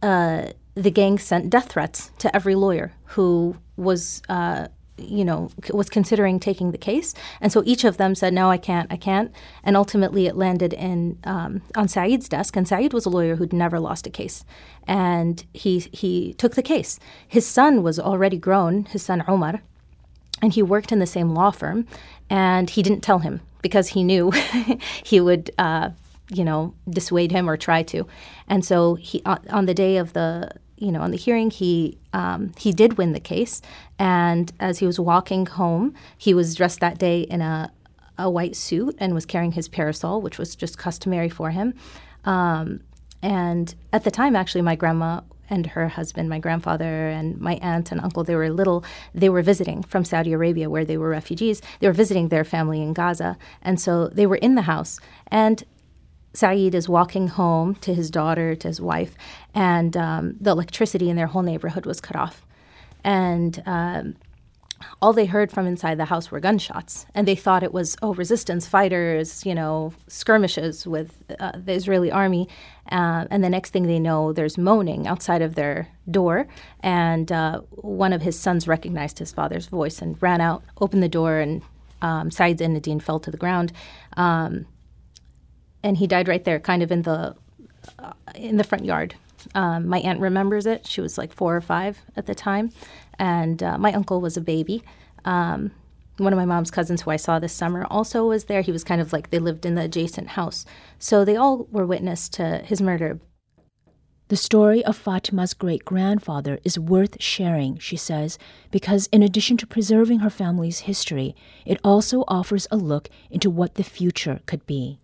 uh, 0.01 0.47
the 0.75 0.91
gang 0.91 1.19
sent 1.19 1.49
death 1.49 1.69
threats 1.71 2.11
to 2.19 2.33
every 2.35 2.55
lawyer 2.55 2.93
who 3.05 3.57
was 3.75 4.21
uh, 4.29 4.67
you 5.03 5.25
know, 5.25 5.49
was 5.73 5.89
considering 5.89 6.39
taking 6.39 6.71
the 6.71 6.77
case. 6.77 7.13
And 7.39 7.51
so 7.51 7.63
each 7.65 7.83
of 7.83 7.97
them 7.97 8.15
said, 8.15 8.33
no, 8.33 8.49
I 8.49 8.57
can't, 8.57 8.91
I 8.91 8.97
can't. 8.97 9.31
And 9.63 9.77
ultimately 9.77 10.27
it 10.27 10.35
landed 10.35 10.73
in 10.73 11.17
um, 11.23 11.61
on 11.75 11.87
Saeed's 11.87 12.29
desk. 12.29 12.55
And 12.55 12.67
Saeed 12.67 12.93
was 12.93 13.05
a 13.05 13.09
lawyer 13.09 13.35
who'd 13.35 13.53
never 13.53 13.79
lost 13.79 14.07
a 14.07 14.09
case. 14.09 14.43
And 14.87 15.43
he, 15.53 15.79
he 15.79 16.33
took 16.33 16.55
the 16.55 16.63
case. 16.63 16.99
His 17.27 17.45
son 17.45 17.83
was 17.83 17.99
already 17.99 18.37
grown, 18.37 18.85
his 18.85 19.03
son 19.03 19.23
Omar, 19.27 19.61
and 20.41 20.53
he 20.53 20.63
worked 20.63 20.91
in 20.91 20.99
the 20.99 21.05
same 21.05 21.33
law 21.33 21.51
firm. 21.51 21.87
And 22.29 22.69
he 22.69 22.81
didn't 22.81 23.01
tell 23.01 23.19
him 23.19 23.41
because 23.61 23.89
he 23.89 24.03
knew 24.03 24.31
he 25.03 25.19
would, 25.19 25.51
uh, 25.57 25.89
you 26.29 26.43
know, 26.43 26.73
dissuade 26.89 27.31
him 27.31 27.49
or 27.49 27.57
try 27.57 27.83
to. 27.83 28.07
And 28.47 28.65
so 28.65 28.95
he, 28.95 29.21
on 29.25 29.65
the 29.65 29.73
day 29.73 29.97
of 29.97 30.13
the 30.13 30.51
you 30.81 30.91
know, 30.91 31.01
on 31.01 31.11
the 31.11 31.17
hearing, 31.17 31.51
he 31.51 31.97
um, 32.11 32.51
he 32.57 32.71
did 32.73 32.97
win 32.97 33.13
the 33.13 33.19
case, 33.19 33.61
and 33.99 34.51
as 34.59 34.79
he 34.79 34.87
was 34.87 34.99
walking 34.99 35.45
home, 35.45 35.93
he 36.17 36.33
was 36.33 36.55
dressed 36.55 36.79
that 36.79 36.97
day 36.97 37.21
in 37.21 37.41
a 37.41 37.71
a 38.17 38.29
white 38.29 38.55
suit 38.55 38.95
and 38.99 39.13
was 39.13 39.25
carrying 39.25 39.53
his 39.53 39.67
parasol, 39.67 40.21
which 40.21 40.37
was 40.37 40.55
just 40.55 40.77
customary 40.77 41.29
for 41.29 41.51
him. 41.51 41.73
Um, 42.25 42.81
and 43.21 43.73
at 43.93 44.03
the 44.03 44.11
time, 44.11 44.35
actually, 44.35 44.63
my 44.63 44.75
grandma 44.75 45.21
and 45.49 45.67
her 45.67 45.87
husband, 45.89 46.29
my 46.29 46.39
grandfather 46.39 47.09
and 47.09 47.39
my 47.39 47.55
aunt 47.61 47.91
and 47.91 48.01
uncle, 48.01 48.23
they 48.23 48.35
were 48.35 48.49
little. 48.49 48.83
They 49.13 49.29
were 49.29 49.43
visiting 49.43 49.83
from 49.83 50.03
Saudi 50.03 50.33
Arabia, 50.33 50.69
where 50.69 50.85
they 50.85 50.97
were 50.97 51.09
refugees. 51.09 51.61
They 51.79 51.87
were 51.87 51.93
visiting 51.93 52.29
their 52.29 52.43
family 52.43 52.81
in 52.81 52.93
Gaza, 52.93 53.37
and 53.61 53.79
so 53.79 54.07
they 54.07 54.25
were 54.25 54.37
in 54.37 54.55
the 54.55 54.63
house. 54.63 54.99
And 55.27 55.63
Saeed 56.33 56.73
is 56.73 56.87
walking 56.87 57.27
home 57.27 57.75
to 57.75 57.93
his 57.93 58.09
daughter, 58.09 58.55
to 58.55 58.67
his 58.67 58.79
wife, 58.79 59.15
and 59.53 59.95
um, 59.97 60.35
the 60.39 60.51
electricity 60.51 61.09
in 61.09 61.15
their 61.15 61.27
whole 61.27 61.41
neighborhood 61.41 61.85
was 61.85 61.99
cut 62.01 62.15
off. 62.15 62.45
And 63.03 63.61
um, 63.65 64.15
all 65.01 65.13
they 65.13 65.25
heard 65.25 65.51
from 65.51 65.67
inside 65.67 65.97
the 65.97 66.05
house 66.05 66.31
were 66.31 66.39
gunshots. 66.39 67.05
And 67.13 67.27
they 67.27 67.35
thought 67.35 67.63
it 67.63 67.73
was, 67.73 67.97
oh, 68.01 68.13
resistance 68.13 68.67
fighters, 68.67 69.45
you 69.45 69.55
know, 69.55 69.93
skirmishes 70.07 70.87
with 70.87 71.13
uh, 71.39 71.53
the 71.55 71.73
Israeli 71.73 72.11
army. 72.11 72.47
Uh, 72.91 73.25
and 73.29 73.43
the 73.43 73.49
next 73.49 73.71
thing 73.71 73.87
they 73.87 73.99
know, 73.99 74.33
there's 74.33 74.57
moaning 74.57 75.07
outside 75.07 75.41
of 75.41 75.55
their 75.55 75.87
door. 76.09 76.47
And 76.81 77.31
uh, 77.31 77.61
one 77.71 78.13
of 78.13 78.21
his 78.21 78.39
sons 78.39 78.67
recognized 78.67 79.19
his 79.19 79.31
father's 79.31 79.67
voice 79.67 80.01
and 80.01 80.21
ran 80.21 80.41
out, 80.41 80.63
opened 80.79 81.03
the 81.03 81.09
door, 81.09 81.39
and 81.39 81.61
um, 82.01 82.31
Saeed 82.31 82.59
Nadine 82.59 82.99
fell 82.99 83.19
to 83.19 83.31
the 83.31 83.37
ground. 83.37 83.71
Um, 84.17 84.65
and 85.83 85.97
he 85.97 86.07
died 86.07 86.27
right 86.27 86.43
there, 86.43 86.59
kind 86.59 86.83
of 86.83 86.91
in 86.91 87.03
the 87.03 87.35
uh, 87.97 88.13
in 88.35 88.57
the 88.57 88.63
front 88.63 88.85
yard. 88.85 89.15
Um, 89.55 89.87
my 89.87 89.99
aunt 89.99 90.19
remembers 90.19 90.65
it. 90.65 90.87
She 90.87 91.01
was 91.01 91.17
like 91.17 91.33
four 91.33 91.55
or 91.55 91.61
five 91.61 91.99
at 92.15 92.25
the 92.25 92.35
time, 92.35 92.71
and 93.19 93.61
uh, 93.61 93.77
my 93.77 93.93
uncle 93.93 94.21
was 94.21 94.37
a 94.37 94.41
baby. 94.41 94.83
Um, 95.25 95.71
one 96.17 96.33
of 96.33 96.37
my 96.37 96.45
mom's 96.45 96.71
cousins, 96.71 97.01
who 97.01 97.11
I 97.11 97.15
saw 97.15 97.39
this 97.39 97.53
summer, 97.53 97.85
also 97.89 98.27
was 98.27 98.45
there. 98.45 98.61
He 98.61 98.71
was 98.71 98.83
kind 98.83 99.01
of 99.01 99.13
like 99.13 99.29
they 99.29 99.39
lived 99.39 99.65
in 99.65 99.75
the 99.75 99.83
adjacent 99.83 100.29
house, 100.29 100.65
so 100.99 101.25
they 101.25 101.35
all 101.35 101.67
were 101.71 101.85
witness 101.85 102.29
to 102.29 102.59
his 102.59 102.81
murder. 102.81 103.19
The 104.31 104.37
story 104.37 104.81
of 104.85 104.95
Fatima's 104.95 105.53
great 105.53 105.83
grandfather 105.83 106.57
is 106.63 106.79
worth 106.79 107.21
sharing, 107.21 107.77
she 107.79 107.97
says, 107.97 108.39
because 108.71 109.07
in 109.07 109.21
addition 109.21 109.57
to 109.57 109.67
preserving 109.67 110.19
her 110.19 110.29
family's 110.29 110.79
history, 110.79 111.35
it 111.65 111.81
also 111.83 112.23
offers 112.29 112.65
a 112.71 112.77
look 112.77 113.09
into 113.29 113.49
what 113.49 113.75
the 113.75 113.83
future 113.83 114.39
could 114.45 114.65
be. 114.65 114.99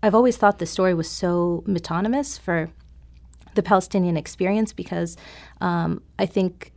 I've 0.00 0.14
always 0.14 0.36
thought 0.36 0.60
the 0.60 0.66
story 0.66 0.94
was 0.94 1.10
so 1.10 1.64
metonymous 1.66 2.38
for 2.38 2.70
the 3.54 3.62
Palestinian 3.62 4.16
experience 4.16 4.72
because 4.72 5.16
um, 5.60 6.02
I 6.18 6.26
think 6.26 6.72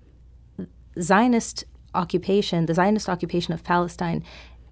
Zionist 1.00 1.66
occupation, 1.94 2.66
the 2.66 2.74
Zionist 2.74 3.10
occupation 3.10 3.54
of 3.54 3.64
Palestine, 3.64 4.24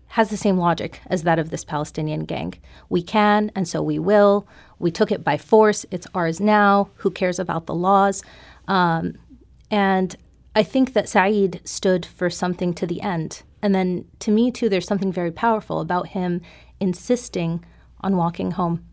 has 0.08 0.30
the 0.30 0.38
same 0.38 0.58
logic 0.58 1.02
as 1.08 1.24
that 1.24 1.40
of 1.40 1.50
this 1.50 1.64
Palestinian 1.64 2.26
gang. 2.26 2.54
We 2.88 3.02
can, 3.02 3.52
and 3.56 3.68
so 3.68 3.82
we 3.82 3.98
will. 3.98 4.48
We 4.78 4.92
took 4.92 5.12
it 5.12 5.24
by 5.24 5.38
force. 5.38 5.86
It's 5.90 6.06
ours 6.14 6.40
now. 6.40 6.90
Who 6.98 7.10
cares 7.10 7.40
about 7.40 7.66
the 7.66 7.74
laws? 7.74 8.22
Um, 8.68 9.18
and 9.72 10.16
I 10.56 10.62
think 10.62 10.94
that 10.94 11.10
Saeed 11.10 11.62
stood 11.64 12.06
for 12.06 12.30
something 12.30 12.76
to 12.76 12.86
the 12.86 13.02
end. 13.02 13.42
And 13.64 13.74
then 13.74 14.06
to 14.20 14.30
me, 14.30 14.52
too, 14.52 14.70
there's 14.70 14.86
something 14.86 15.12
very 15.12 15.32
powerful 15.32 15.80
about 15.80 16.10
him 16.10 16.42
insisting 16.80 17.66
on 18.02 18.16
walking 18.16 18.52
home. 18.52 18.86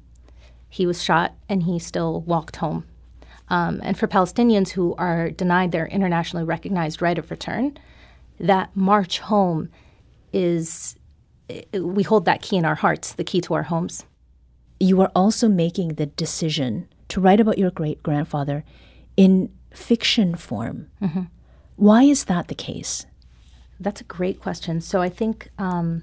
He 0.71 0.87
was 0.87 1.03
shot 1.03 1.35
and 1.49 1.65
he 1.65 1.79
still 1.79 2.23
walked 2.23 2.57
home. 2.57 2.87
Um, 3.51 3.81
and 3.83 3.99
for 3.99 4.07
Palestinians 4.07 4.71
who 4.71 4.95
are 4.97 5.31
denied 5.31 5.73
their 5.73 5.87
internationally 5.87 6.45
recognized 6.45 7.03
right 7.03 7.19
of 7.19 7.31
return, 7.31 7.77
that 8.39 8.75
march 8.77 9.19
home 9.19 9.69
is, 10.33 10.97
we 11.73 12.05
hold 12.05 12.25
that 12.25 12.43
key 12.43 12.57
in 12.57 12.65
our 12.65 12.77
hearts, 12.77 13.13
the 13.13 13.25
key 13.25 13.41
to 13.43 13.55
our 13.55 13.65
homes. 13.65 14.05
You 14.79 15.01
are 15.03 15.11
also 15.15 15.49
making 15.49 15.95
the 15.95 16.07
decision 16.07 16.89
to 17.09 17.21
write 17.21 17.41
about 17.41 17.59
your 17.59 17.71
great 17.71 18.03
grandfather 18.03 18.65
in 19.17 19.53
fiction 19.75 20.37
form. 20.37 20.89
Mm-hmm. 21.03 21.23
Why 21.77 22.05
is 22.05 22.25
that 22.27 22.49
the 22.49 22.55
case? 22.55 23.07
That's 23.81 24.01
a 24.01 24.05
great 24.05 24.41
question. 24.41 24.81
So 24.81 25.03
I 25.03 25.09
think 25.09 25.49
um, 25.59 26.03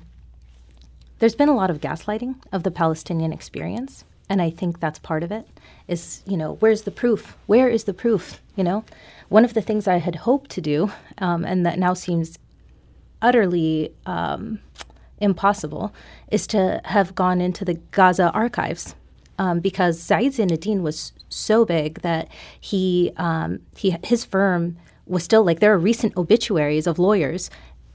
there's 1.19 1.35
been 1.35 1.49
a 1.49 1.55
lot 1.55 1.69
of 1.69 1.79
gaslighting 1.79 2.35
of 2.51 2.63
the 2.63 2.71
Palestinian 2.71 3.31
experience, 3.31 4.03
and 4.29 4.41
I 4.41 4.49
think 4.49 4.79
that's 4.79 4.99
part 4.99 5.23
of 5.23 5.31
it. 5.31 5.47
Is 5.87 6.21
you 6.25 6.37
know 6.37 6.57
where's 6.59 6.83
the 6.83 6.91
proof? 6.91 7.37
Where 7.45 7.69
is 7.69 7.85
the 7.85 7.93
proof? 7.93 8.41
You 8.55 8.63
know, 8.63 8.83
one 9.29 9.45
of 9.45 9.53
the 9.53 9.61
things 9.61 9.87
I 9.87 9.97
had 9.97 10.15
hoped 10.15 10.49
to 10.51 10.61
do, 10.61 10.91
um, 11.19 11.45
and 11.45 11.65
that 11.65 11.79
now 11.79 11.93
seems 11.93 12.37
utterly 13.21 13.93
um, 14.05 14.59
impossible, 15.19 15.93
is 16.29 16.47
to 16.47 16.81
have 16.85 17.15
gone 17.15 17.41
into 17.41 17.65
the 17.65 17.75
Gaza 17.91 18.31
archives 18.31 18.95
um, 19.39 19.59
because 19.59 19.99
Saeed 19.99 20.33
Zinedine 20.33 20.81
was 20.81 21.13
so 21.29 21.65
big 21.65 22.01
that 22.01 22.27
he 22.59 23.11
um, 23.17 23.59
he 23.75 23.95
his 24.03 24.25
firm 24.25 24.77
was 25.05 25.23
still 25.23 25.43
like 25.43 25.59
there 25.59 25.73
are 25.73 25.79
recent 25.79 26.15
obituaries 26.17 26.87
of 26.87 26.99
lawyers 26.99 27.49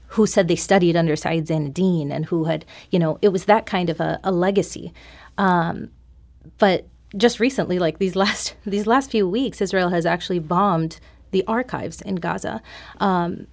who 0.07 0.27
said 0.27 0.47
they 0.47 0.55
studied 0.55 0.95
under 0.95 1.15
Saeed 1.15 1.47
Zinedine 1.47 2.11
and 2.11 2.25
who 2.25 2.43
had, 2.43 2.65
you 2.91 2.99
know, 2.99 3.17
it 3.23 3.29
was 3.29 3.45
that 3.45 3.65
kind 3.65 3.89
of 3.89 3.99
a, 3.99 4.19
a 4.23 4.31
legacy. 4.31 4.93
Um, 5.39 5.89
but 6.57 6.87
just 7.15 7.39
recently, 7.39 7.79
like 7.79 7.99
these 7.99 8.15
last 8.15 8.55
these 8.65 8.87
last 8.87 9.11
few 9.11 9.27
weeks, 9.27 9.61
Israel 9.61 9.89
has 9.89 10.05
actually 10.05 10.39
bombed 10.39 10.99
the 11.31 11.43
archives 11.47 12.01
in 12.01 12.15
Gaza. 12.15 12.61
Um, 12.99 13.47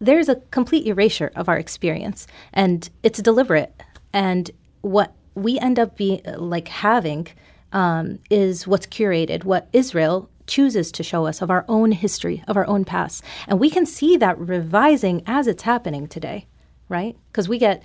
there's 0.00 0.28
a 0.28 0.36
complete 0.50 0.86
erasure 0.86 1.32
of 1.34 1.48
our 1.48 1.56
experience, 1.56 2.26
and 2.52 2.88
it's 3.02 3.20
deliberate. 3.20 3.72
And 4.12 4.50
what 4.82 5.14
we 5.34 5.58
end 5.58 5.78
up 5.78 5.96
being 5.96 6.22
like 6.36 6.68
having 6.68 7.28
um, 7.72 8.18
is 8.30 8.66
what's 8.66 8.86
curated, 8.86 9.44
what 9.44 9.68
Israel 9.72 10.30
chooses 10.46 10.92
to 10.92 11.02
show 11.02 11.26
us 11.26 11.42
of 11.42 11.50
our 11.50 11.64
own 11.68 11.92
history, 11.92 12.44
of 12.46 12.56
our 12.56 12.66
own 12.66 12.84
past. 12.84 13.24
And 13.48 13.58
we 13.58 13.70
can 13.70 13.86
see 13.86 14.16
that 14.16 14.38
revising 14.38 15.22
as 15.26 15.46
it's 15.46 15.62
happening 15.62 16.06
today, 16.06 16.46
right? 16.88 17.16
Because 17.30 17.48
we 17.48 17.58
get 17.58 17.82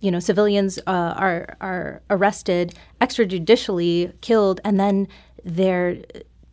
you 0.00 0.10
know 0.10 0.18
civilians 0.18 0.78
uh, 0.86 1.14
are 1.16 1.56
are 1.60 2.02
arrested 2.10 2.74
extrajudicially 3.00 4.12
killed 4.20 4.60
and 4.64 4.80
then 4.80 5.06
they're 5.44 5.96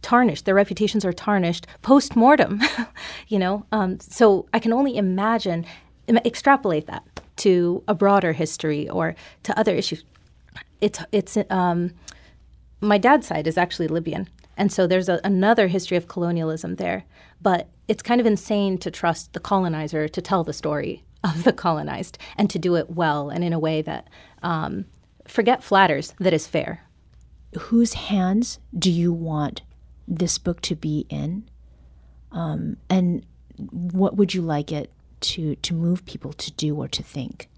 tarnished 0.01 0.46
their 0.46 0.56
reputations 0.56 1.04
are 1.04 1.13
tarnished 1.13 1.66
post-mortem 1.82 2.62
you 3.27 3.39
know 3.39 3.66
um, 3.72 4.00
so 4.00 4.48
i 4.54 4.60
can 4.60 4.72
only 4.72 4.96
imagine 4.96 5.66
extrapolate 6.25 6.88
that 6.88 7.04
to 7.36 7.84
a 7.88 7.96
broader 7.96 8.34
history 8.34 8.89
or 8.89 9.16
to 9.44 9.58
other 9.60 9.75
issues 9.75 10.04
it's 10.82 11.00
it's 11.12 11.38
um, 11.50 11.92
my 12.82 12.98
dad's 12.98 13.27
side 13.27 13.48
is 13.48 13.58
actually 13.58 13.88
libyan 13.88 14.27
And 14.58 14.72
so 14.72 14.88
there's 14.88 15.08
a, 15.08 15.22
another 15.24 15.68
history 15.68 15.98
of 15.98 16.08
colonialism 16.08 16.75
there. 16.75 17.06
But 17.42 17.70
it's 17.88 18.01
kind 18.01 18.20
of 18.20 18.25
insane 18.25 18.77
to 18.80 18.92
trust 18.92 19.34
the 19.34 19.39
colonizer 19.39 20.08
to 20.08 20.22
tell 20.22 20.44
the 20.44 20.54
story 20.54 21.04
of 21.36 21.44
the 21.44 21.54
colonized 21.54 22.18
and 22.38 22.50
to 22.50 22.60
do 22.60 22.76
it 22.76 22.90
well 22.90 23.30
and 23.30 23.44
in 23.44 23.54
a 23.54 23.60
way 23.60 23.82
that, 23.82 24.08
um, 24.42 24.86
forget 25.28 25.64
flatters, 25.64 26.14
that 26.20 26.34
is 26.34 26.48
fair. 26.48 26.84
Whose 27.58 27.94
hands 27.94 28.60
do 28.78 28.92
you 28.92 29.12
want 29.12 29.62
this 30.08 30.38
book 30.38 30.62
to 30.62 30.76
be 30.76 31.06
in? 31.10 31.50
Um, 32.32 32.78
and 32.90 33.26
what 33.58 34.16
would 34.16 34.34
you 34.34 34.42
like 34.42 34.72
it 34.72 34.92
to, 35.22 35.56
to 35.56 35.74
move 35.74 36.06
people 36.06 36.34
to 36.34 36.52
do 36.52 36.76
or 36.76 36.88
to 36.88 37.04
think? 37.04 37.50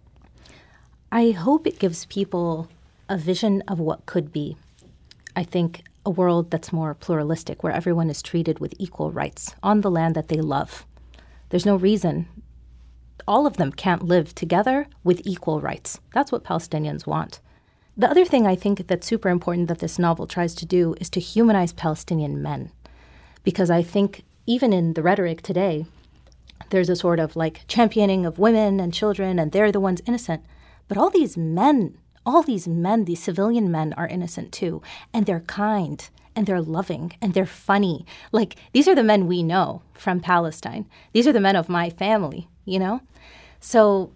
I 1.12 1.32
hope 1.32 1.66
it 1.66 1.80
gives 1.80 2.06
people 2.06 2.70
a 3.10 3.18
vision 3.18 3.64
of 3.68 3.80
what 3.80 4.06
could 4.06 4.32
be. 4.32 4.58
I 5.36 5.44
think 5.44 5.84
a 6.06 6.10
world 6.10 6.52
that's 6.52 6.72
more 6.72 6.94
pluralistic, 6.94 7.64
where 7.64 7.74
everyone 7.74 8.10
is 8.10 8.22
treated 8.22 8.60
with 8.60 8.74
equal 8.80 9.12
rights 9.12 9.54
on 9.62 9.82
the 9.82 9.92
land 9.92 10.16
that 10.16 10.28
they 10.28 10.38
love. 10.38 10.86
There's 11.50 11.66
no 11.66 11.76
reason 11.76 12.28
all 13.28 13.46
of 13.46 13.58
them 13.58 13.72
can't 13.72 14.04
live 14.04 14.36
together 14.36 14.88
with 15.04 15.22
equal 15.26 15.62
rights. 15.62 16.00
That's 16.14 16.32
what 16.32 16.44
Palestinians 16.44 17.08
want. 17.08 17.40
The 17.98 18.10
other 18.10 18.26
thing 18.26 18.48
I 18.48 18.56
think 18.56 18.88
that's 18.88 19.08
super 19.08 19.30
important 19.30 19.68
that 19.68 19.80
this 19.80 20.00
novel 20.00 20.26
tries 20.26 20.56
to 20.56 20.66
do 20.66 20.96
is 21.02 21.10
to 21.12 21.20
humanize 21.20 21.74
Palestinian 21.74 22.42
men. 22.42 22.72
Because 23.44 23.70
I 23.70 23.84
think 23.84 24.24
even 24.46 24.72
in 24.72 24.94
the 24.94 25.04
rhetoric 25.04 25.42
today, 25.42 25.86
there's 26.70 26.90
a 26.90 26.96
sort 26.96 27.20
of 27.20 27.36
like 27.36 27.68
championing 27.68 28.26
of 28.26 28.40
women 28.40 28.80
and 28.80 28.94
children, 28.94 29.40
and 29.40 29.52
they're 29.52 29.72
the 29.72 29.80
ones 29.80 30.02
innocent. 30.06 30.44
But 30.88 30.98
all 30.98 31.10
these 31.10 31.38
men, 31.38 31.98
all 32.26 32.44
these 32.44 32.68
men, 32.68 33.06
these 33.06 33.22
civilian 33.22 33.72
men 33.72 33.94
are 33.94 34.08
innocent 34.08 34.52
too. 34.52 34.82
And 35.14 35.26
they're 35.26 35.42
kind 35.42 36.08
and 36.36 36.48
they're 36.48 36.62
loving 36.62 37.14
and 37.22 37.34
they're 37.34 37.46
funny. 37.46 38.06
Like 38.32 38.56
these 38.72 38.88
are 38.88 38.96
the 38.96 39.04
men 39.04 39.28
we 39.28 39.44
know 39.44 39.82
from 39.94 40.20
Palestine. 40.20 40.88
These 41.12 41.28
are 41.28 41.34
the 41.34 41.42
men 41.42 41.56
of 41.56 41.70
my 41.70 41.90
family, 41.90 42.48
you 42.70 42.80
know? 42.80 43.02
So 43.60 44.12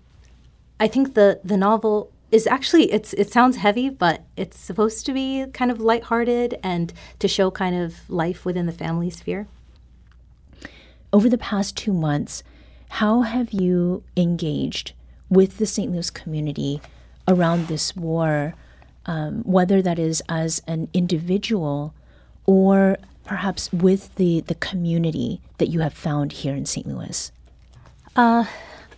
I 0.80 0.88
think 0.88 1.14
the 1.14 1.40
the 1.44 1.58
novel 1.58 2.12
is 2.32 2.48
actually 2.48 2.92
it's 2.92 3.14
it 3.14 3.32
sounds 3.32 3.58
heavy, 3.58 3.90
but 3.90 4.24
it's 4.36 4.58
supposed 4.58 5.06
to 5.06 5.14
be 5.14 5.46
kind 5.54 5.72
of 5.72 5.80
lighthearted 5.80 6.60
and 6.64 6.94
to 7.20 7.28
show 7.28 7.52
kind 7.52 7.76
of 7.76 8.10
life 8.10 8.46
within 8.46 8.66
the 8.66 8.72
family 8.72 9.10
sphere. 9.10 9.48
Over 11.12 11.30
the 11.30 11.38
past 11.38 11.78
two 11.78 11.94
months, 11.94 12.44
how 12.90 13.22
have 13.22 13.52
you 13.52 14.04
engaged 14.18 14.94
with 15.30 15.58
the 15.58 15.66
St. 15.66 15.92
Louis 15.92 16.10
community 16.10 16.82
around 17.28 17.68
this 17.68 17.96
war, 17.96 18.56
um, 19.06 19.44
whether 19.44 19.82
that 19.82 20.00
is 20.00 20.22
as 20.30 20.62
an 20.68 20.90
individual 20.94 21.94
or 22.46 22.98
perhaps 23.24 23.72
with 23.72 24.14
the, 24.16 24.42
the 24.42 24.56
community 24.56 25.42
that 25.58 25.70
you 25.70 25.80
have 25.80 25.94
found 25.94 26.32
here 26.32 26.56
in 26.56 26.66
St. 26.66 26.88
Louis? 26.88 27.32
Uh, 28.16 28.46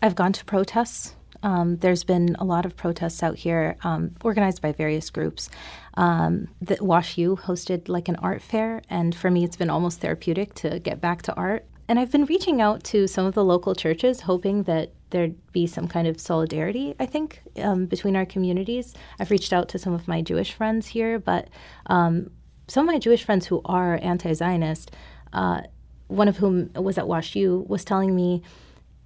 I've 0.02 0.16
gone 0.16 0.34
to 0.34 0.46
protests. 0.46 1.16
Um, 1.42 1.78
there's 1.78 2.04
been 2.04 2.36
a 2.40 2.44
lot 2.44 2.66
of 2.66 2.76
protests 2.76 3.22
out 3.22 3.38
here, 3.38 3.78
um, 3.84 4.16
organized 4.24 4.62
by 4.62 4.72
various 4.72 5.10
groups. 5.10 5.50
Um, 5.94 6.48
the 6.60 6.78
Wash 6.82 7.18
U 7.18 7.38
hosted 7.42 7.88
like 7.88 8.10
an 8.10 8.16
art 8.18 8.42
fair, 8.42 8.82
and 8.90 9.16
for 9.16 9.30
me, 9.30 9.44
it's 9.44 9.56
been 9.56 9.70
almost 9.70 10.02
therapeutic 10.02 10.54
to 10.56 10.80
get 10.80 11.00
back 11.00 11.22
to 11.24 11.36
art. 11.36 11.66
And 11.88 12.00
I've 12.00 12.12
been 12.12 12.26
reaching 12.26 12.62
out 12.62 12.84
to 12.86 13.08
some 13.08 13.26
of 13.26 13.36
the 13.36 13.44
local 13.44 13.76
churches, 13.76 14.22
hoping 14.22 14.64
that 14.64 14.92
there'd 15.12 15.36
be 15.52 15.68
some 15.68 15.88
kind 15.88 16.08
of 16.08 16.20
solidarity, 16.20 16.96
I 17.00 17.06
think, 17.06 17.42
um, 17.62 17.86
between 17.86 18.16
our 18.16 18.26
communities. 18.26 18.96
I've 19.20 19.30
reached 19.30 19.54
out 19.54 19.70
to 19.70 19.80
some 19.80 19.94
of 19.94 20.08
my 20.08 20.22
Jewish 20.24 20.52
friends 20.52 20.88
here, 20.88 21.20
but 21.20 21.48
um, 21.86 22.32
some 22.68 22.90
of 22.90 22.94
my 22.94 23.00
Jewish 23.00 23.24
friends 23.24 23.46
who 23.46 23.62
are 23.66 24.00
anti 24.02 24.34
Zionist, 24.34 24.92
uh, 25.32 25.62
one 26.08 26.28
of 26.28 26.38
whom 26.38 26.72
was 26.74 26.98
at 26.98 27.08
Wash 27.08 27.36
U, 27.36 27.66
was 27.70 27.86
telling 27.86 28.16
me, 28.16 28.42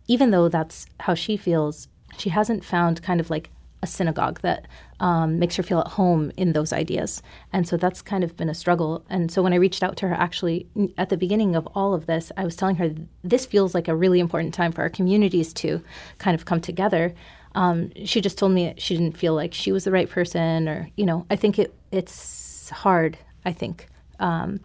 even 0.09 0.31
though 0.31 0.49
that's 0.49 0.87
how 0.99 1.13
she 1.13 1.37
feels, 1.37 1.87
she 2.17 2.29
hasn't 2.31 2.65
found 2.65 3.01
kind 3.01 3.21
of 3.21 3.29
like 3.29 3.49
a 3.81 3.87
synagogue 3.87 4.41
that 4.41 4.67
um, 4.99 5.39
makes 5.39 5.55
her 5.55 5.63
feel 5.63 5.79
at 5.79 5.87
home 5.87 6.31
in 6.35 6.51
those 6.51 6.73
ideas. 6.73 7.21
And 7.53 7.65
so 7.65 7.77
that's 7.77 8.01
kind 8.01 8.23
of 8.23 8.35
been 8.35 8.49
a 8.49 8.53
struggle. 8.53 9.05
And 9.09 9.31
so 9.31 9.41
when 9.41 9.53
I 9.53 9.57
reached 9.57 9.83
out 9.83 9.95
to 9.97 10.07
her, 10.09 10.15
actually, 10.15 10.67
at 10.97 11.09
the 11.09 11.15
beginning 11.15 11.55
of 11.55 11.65
all 11.75 11.93
of 11.93 12.07
this, 12.07 12.31
I 12.35 12.43
was 12.43 12.57
telling 12.57 12.75
her 12.77 12.89
this 13.23 13.45
feels 13.45 13.73
like 13.73 13.87
a 13.87 13.95
really 13.95 14.19
important 14.19 14.53
time 14.53 14.73
for 14.73 14.81
our 14.81 14.89
communities 14.89 15.53
to 15.53 15.81
kind 16.17 16.35
of 16.35 16.43
come 16.43 16.59
together. 16.59 17.13
Um, 17.55 17.91
she 18.03 18.19
just 18.19 18.37
told 18.37 18.51
me 18.51 18.73
she 18.77 18.97
didn't 18.97 19.17
feel 19.17 19.35
like 19.35 19.53
she 19.53 19.71
was 19.71 19.83
the 19.83 19.91
right 19.91 20.09
person, 20.09 20.67
or, 20.67 20.89
you 20.97 21.05
know, 21.05 21.25
I 21.29 21.35
think 21.35 21.57
it, 21.59 21.73
it's 21.91 22.69
hard, 22.71 23.17
I 23.45 23.53
think. 23.53 23.87
Um, 24.19 24.59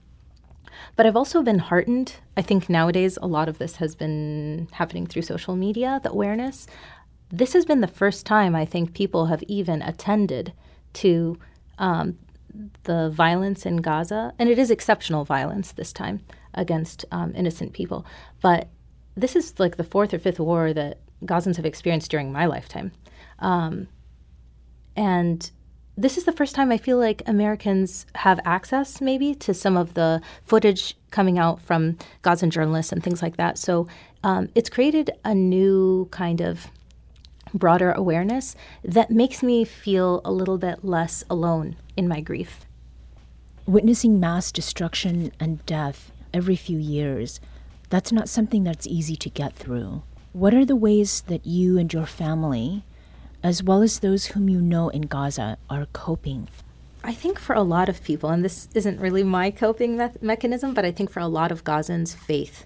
but 0.97 1.07
I've 1.07 1.17
also 1.17 1.43
been 1.43 1.59
heartened. 1.59 2.17
I 2.37 2.43
think 2.43 2.69
nowadays 2.69 3.19
a 3.21 3.27
lot 3.27 3.49
of 3.49 3.59
this 3.59 3.77
has 3.77 3.95
been 3.95 4.69
happening 4.73 5.07
through 5.07 5.23
social 5.23 5.57
media, 5.57 6.01
the 6.03 6.11
awareness 6.11 6.67
this 7.31 7.53
has 7.53 7.65
been 7.65 7.81
the 7.81 7.89
first 7.89 8.25
time 8.27 8.55
I 8.55 8.65
think 8.65 8.95
people 8.95 9.27
have 9.27 9.43
even 9.45 9.83
attended 9.83 10.53
to 10.95 11.37
um, 11.79 12.19
the 12.85 13.11
violence 13.11 13.67
in 13.67 13.79
Gaza, 13.79 14.33
and 14.39 14.49
it 14.49 14.59
is 14.59 14.71
exceptional 14.71 15.25
violence 15.25 15.73
this 15.73 15.93
time 15.93 16.21
against 16.55 17.05
um, 17.11 17.33
innocent 17.35 17.73
people. 17.73 18.07
But 18.41 18.69
this 19.17 19.35
is 19.35 19.59
like 19.59 19.77
the 19.77 19.85
fourth 19.85 20.15
or 20.15 20.19
fifth 20.21 20.39
war 20.39 20.73
that 20.73 21.01
Gazans 21.25 21.57
have 21.57 21.67
experienced 21.67 22.11
during 22.11 22.31
my 22.31 22.47
lifetime. 22.47 22.93
Um, 23.41 23.89
and 24.95 25.51
this 25.97 26.19
is 26.19 26.25
the 26.25 26.33
first 26.33 26.55
time 26.55 26.73
I 26.73 26.79
feel 26.79 26.99
like 26.99 27.23
Americans 27.27 28.07
have 28.17 28.41
access, 28.45 29.01
maybe, 29.01 29.35
to 29.37 29.55
some 29.55 29.77
of 29.77 29.95
the 29.95 30.21
footage 30.45 30.97
coming 31.11 31.39
out 31.39 31.61
from 31.61 31.97
Gazan 32.23 32.51
journalists 32.51 32.91
and 32.91 33.03
things 33.03 33.23
like 33.23 33.37
that. 33.37 33.59
So 33.59 33.87
um, 34.25 34.49
it's 34.55 34.71
created 34.71 35.13
a 35.25 35.35
new 35.35 36.09
kind 36.11 36.41
of 36.41 36.67
broader 37.53 37.93
awareness 37.93 38.57
that 38.83 39.11
makes 39.11 39.43
me 39.43 39.65
feel 39.65 40.21
a 40.25 40.33
little 40.33 40.59
bit 40.59 40.85
less 40.85 41.23
alone 41.31 41.77
in 41.97 42.09
my 42.09 42.21
grief. 42.21 42.67
Witnessing 43.67 44.19
mass 44.19 44.51
destruction 44.51 45.31
and 45.39 45.65
death 45.65 46.11
every 46.33 46.57
few 46.57 46.79
years, 46.79 47.41
that's 47.89 48.11
not 48.11 48.29
something 48.29 48.65
that's 48.65 48.89
easy 48.89 49.15
to 49.15 49.31
get 49.31 49.55
through. 49.55 50.03
What 50.33 50.53
are 50.53 50.65
the 50.65 50.75
ways 50.75 51.21
that 51.29 51.47
you 51.47 51.79
and 51.79 51.93
your 51.93 52.07
family, 52.07 52.83
as 53.45 53.63
well 53.63 53.83
as 53.83 54.01
those 54.01 54.27
whom 54.29 54.49
you 54.49 54.61
know 54.61 54.89
in 54.89 55.03
Gaza, 55.03 55.59
are 55.69 55.87
coping? 55.93 56.49
I 57.05 57.13
think 57.13 57.39
for 57.39 57.55
a 57.55 57.63
lot 57.63 57.91
of 57.91 58.03
people, 58.03 58.31
and 58.31 58.43
this 58.43 58.69
isn't 58.75 58.99
really 58.99 59.23
my 59.23 59.51
coping 59.51 59.99
me- 59.99 60.09
mechanism, 60.23 60.73
but 60.73 60.87
I 60.87 60.91
think 60.91 61.11
for 61.11 61.21
a 61.21 61.29
lot 61.29 61.53
of 61.53 61.63
Gazans, 61.63 62.17
faith. 62.17 62.65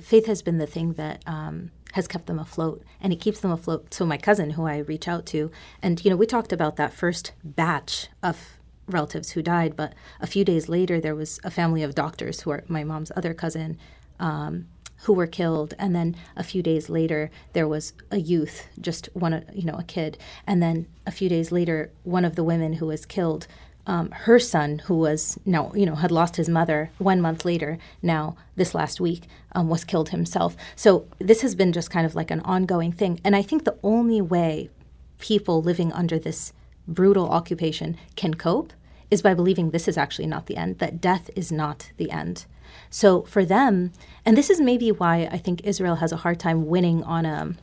Faith 0.00 0.26
has 0.26 0.40
been 0.40 0.58
the 0.58 0.68
thing 0.68 0.92
that 0.92 1.24
um, 1.26 1.72
has 1.94 2.06
kept 2.06 2.26
them 2.26 2.38
afloat 2.38 2.84
and 3.00 3.12
it 3.12 3.20
keeps 3.20 3.40
them 3.40 3.50
afloat. 3.50 3.92
So 3.92 4.06
my 4.06 4.16
cousin 4.16 4.50
who 4.50 4.64
I 4.64 4.78
reach 4.78 5.08
out 5.08 5.26
to 5.26 5.50
and 5.82 6.02
you 6.04 6.10
know 6.10 6.16
we 6.16 6.26
talked 6.26 6.52
about 6.52 6.76
that 6.76 6.92
first 6.92 7.32
batch 7.42 8.08
of 8.22 8.58
relatives 8.86 9.30
who 9.30 9.42
died, 9.42 9.74
but 9.74 9.94
a 10.20 10.28
few 10.28 10.44
days 10.44 10.68
later 10.68 11.00
there 11.00 11.16
was 11.16 11.40
a 11.42 11.50
family 11.50 11.82
of 11.82 11.96
doctors 11.96 12.42
who 12.42 12.50
are 12.50 12.62
my 12.68 12.84
mom's 12.84 13.10
other 13.16 13.34
cousin 13.34 13.76
um, 14.20 14.68
who 15.02 15.12
were 15.12 15.26
killed 15.26 15.74
and 15.78 15.94
then 15.94 16.14
a 16.36 16.44
few 16.44 16.62
days 16.62 16.88
later 16.88 17.30
there 17.52 17.68
was 17.68 17.92
a 18.10 18.18
youth 18.18 18.66
just 18.80 19.08
one 19.14 19.44
you 19.52 19.64
know 19.64 19.76
a 19.78 19.84
kid 19.84 20.18
and 20.46 20.62
then 20.62 20.86
a 21.06 21.10
few 21.10 21.28
days 21.28 21.50
later 21.50 21.90
one 22.04 22.24
of 22.24 22.36
the 22.36 22.44
women 22.44 22.74
who 22.74 22.86
was 22.86 23.06
killed 23.06 23.46
um, 23.86 24.10
her 24.10 24.38
son, 24.38 24.80
who 24.80 24.96
was 24.96 25.38
now, 25.44 25.72
you 25.74 25.86
know, 25.86 25.96
had 25.96 26.12
lost 26.12 26.36
his 26.36 26.48
mother 26.48 26.90
one 26.98 27.20
month 27.20 27.44
later, 27.44 27.78
now 28.02 28.36
this 28.54 28.74
last 28.74 29.00
week, 29.00 29.24
um, 29.52 29.68
was 29.68 29.84
killed 29.84 30.10
himself. 30.10 30.56
So 30.76 31.06
this 31.18 31.42
has 31.42 31.54
been 31.54 31.72
just 31.72 31.90
kind 31.90 32.06
of 32.06 32.14
like 32.14 32.30
an 32.30 32.40
ongoing 32.40 32.92
thing. 32.92 33.20
And 33.24 33.34
I 33.34 33.42
think 33.42 33.64
the 33.64 33.78
only 33.82 34.20
way 34.20 34.70
people 35.18 35.62
living 35.62 35.92
under 35.92 36.18
this 36.18 36.52
brutal 36.86 37.28
occupation 37.28 37.96
can 38.16 38.34
cope 38.34 38.72
is 39.10 39.22
by 39.22 39.34
believing 39.34 39.70
this 39.70 39.88
is 39.88 39.98
actually 39.98 40.26
not 40.26 40.46
the 40.46 40.56
end, 40.56 40.78
that 40.78 41.00
death 41.00 41.30
is 41.34 41.50
not 41.50 41.90
the 41.96 42.10
end. 42.10 42.46
So 42.90 43.22
for 43.22 43.44
them, 43.44 43.92
and 44.24 44.36
this 44.36 44.50
is 44.50 44.60
maybe 44.60 44.90
why 44.90 45.28
I 45.30 45.38
think 45.38 45.62
Israel 45.64 45.96
has 45.96 46.12
a 46.12 46.16
hard 46.16 46.38
time 46.40 46.66
winning 46.66 47.02
on 47.04 47.24
a 47.24 47.54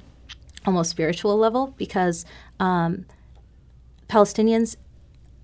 almost 0.65 0.89
spiritual 0.89 1.37
level, 1.37 1.73
because 1.77 2.25
um, 2.59 3.05
Palestinians 4.09 4.75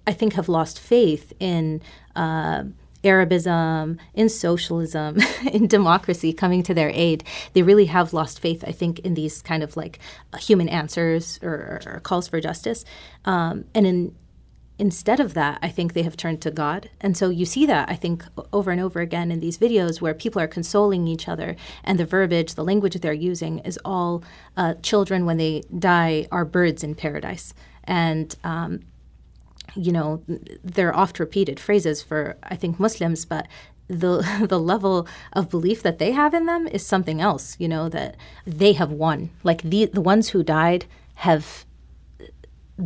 I 0.06 0.12
think, 0.12 0.34
have 0.34 0.50
lost 0.50 0.80
faith 0.80 1.34
in 1.40 1.82
uh, 2.16 2.64
Arabism, 3.04 3.98
in 4.14 4.30
socialism, 4.30 5.18
in 5.52 5.68
democracy 5.68 6.34
coming 6.34 6.64
to 6.64 6.74
their 6.74 6.92
aid. 6.94 7.24
They 7.54 7.64
really 7.64 7.86
have 7.86 8.14
lost 8.14 8.40
faith, 8.40 8.64
I 8.68 8.72
think, 8.72 9.00
in 9.00 9.14
these 9.14 9.42
kind 9.42 9.64
of 9.64 9.78
like 9.78 10.00
human 10.40 10.70
answers 10.70 11.40
or, 11.42 11.82
or, 11.86 12.00
calls 12.02 12.28
for 12.28 12.42
justice. 12.42 12.84
Um, 13.26 13.66
and 13.74 13.88
in 13.88 14.16
instead 14.80 15.20
of 15.20 15.34
that, 15.34 15.60
I 15.62 15.70
think 15.70 15.94
they 15.94 16.04
have 16.04 16.18
turned 16.18 16.42
to 16.42 16.52
God. 16.52 16.90
And 17.00 17.16
so 17.16 17.30
you 17.30 17.46
see 17.46 17.66
that, 17.66 17.90
I 17.90 17.96
think, 17.96 18.26
over 18.52 18.72
and 18.72 18.82
over 18.82 19.00
again 19.02 19.32
in 19.32 19.40
these 19.40 19.58
videos 19.58 20.02
where 20.02 20.14
people 20.14 20.42
are 20.42 20.48
consoling 20.48 21.08
each 21.08 21.28
other, 21.28 21.56
and 21.84 22.00
the 22.00 22.06
verbiage, 22.06 22.56
the 22.56 22.64
language 22.64 22.94
that 22.94 23.02
they're 23.02 23.14
using 23.14 23.60
is 23.60 23.80
all 23.86 24.24
uh, 24.58 24.76
children, 24.82 25.26
when 25.26 25.38
they 25.38 25.64
die, 25.78 26.28
are 26.32 26.46
birds 26.46 26.84
in 26.84 26.96
paradise. 26.96 27.54
And 27.84 28.36
um, 28.44 28.82
you 29.76 29.92
know, 29.92 30.24
they're 30.64 30.96
oft 30.96 31.20
repeated 31.20 31.60
phrases 31.60 32.02
for, 32.02 32.38
I 32.44 32.56
think, 32.56 32.80
Muslims, 32.80 33.26
but 33.26 33.48
the 33.88 34.46
the 34.48 34.60
level 34.60 35.08
of 35.34 35.50
belief 35.50 35.84
that 35.84 36.00
they 36.00 36.12
have 36.12 36.34
in 36.34 36.46
them 36.46 36.68
is 36.68 36.86
something 36.86 37.22
else, 37.22 37.56
you 37.60 37.68
know, 37.68 37.90
that 37.90 38.16
they 38.46 38.74
have 38.74 38.92
won. 38.92 39.30
Like 39.44 39.62
the 39.62 39.86
the 39.86 40.02
ones 40.02 40.30
who 40.30 40.44
died 40.44 40.86
have 41.16 41.66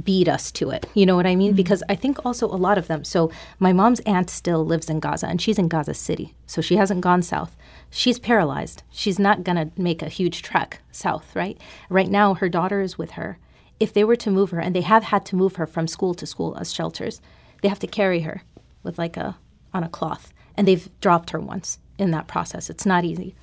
beat 0.04 0.28
us 0.28 0.52
to 0.52 0.70
it. 0.70 0.86
You 0.94 1.06
know 1.06 1.16
what 1.16 1.26
I 1.26 1.36
mean? 1.36 1.52
Mm-hmm. 1.52 1.58
Because 1.58 1.84
I 1.88 1.96
think 1.96 2.26
also 2.26 2.48
a 2.48 2.58
lot 2.58 2.78
of 2.78 2.88
them. 2.88 3.04
So 3.04 3.32
my 3.60 3.72
mom's 3.72 4.02
aunt 4.02 4.30
still 4.30 4.66
lives 4.66 4.90
in 4.90 5.00
Gaza 5.00 5.28
and 5.28 5.42
she's 5.42 5.58
in 5.58 5.70
Gaza 5.70 5.94
City. 5.94 6.36
So 6.46 6.62
she 6.62 6.76
hasn't 6.76 7.02
gone 7.02 7.22
south. 7.22 7.56
She's 7.90 8.20
paralyzed. 8.20 8.84
She's 8.92 9.18
not 9.18 9.44
going 9.44 9.56
to 9.56 9.82
make 9.82 10.02
a 10.02 10.10
huge 10.10 10.42
trek 10.42 10.82
south, 10.92 11.36
right? 11.36 11.58
Right 11.90 12.10
now 12.10 12.34
her 12.34 12.50
daughter 12.50 12.82
is 12.82 12.98
with 12.98 13.12
her. 13.12 13.40
If 13.80 13.94
they 13.94 14.04
were 14.04 14.16
to 14.18 14.32
move 14.32 14.50
her 14.52 14.60
and 14.60 14.76
they 14.76 14.82
have 14.82 15.04
had 15.06 15.26
to 15.28 15.36
move 15.36 15.56
her 15.56 15.68
from 15.68 15.88
school 15.88 16.14
to 16.16 16.26
school 16.26 16.58
as 16.58 16.74
shelters, 16.74 17.22
they 17.62 17.70
have 17.70 17.80
to 17.80 17.88
carry 17.88 18.22
her 18.22 18.44
with 18.84 18.98
like 18.98 19.16
a 19.18 19.38
on 19.74 19.84
a 19.84 19.90
cloth. 19.90 20.34
And 20.56 20.68
they've 20.68 20.90
dropped 21.00 21.30
her 21.30 21.40
once 21.40 21.80
in 21.98 22.12
that 22.12 22.28
process. 22.28 22.70
It's 22.70 22.86
not 22.86 23.06
easy. 23.06 23.36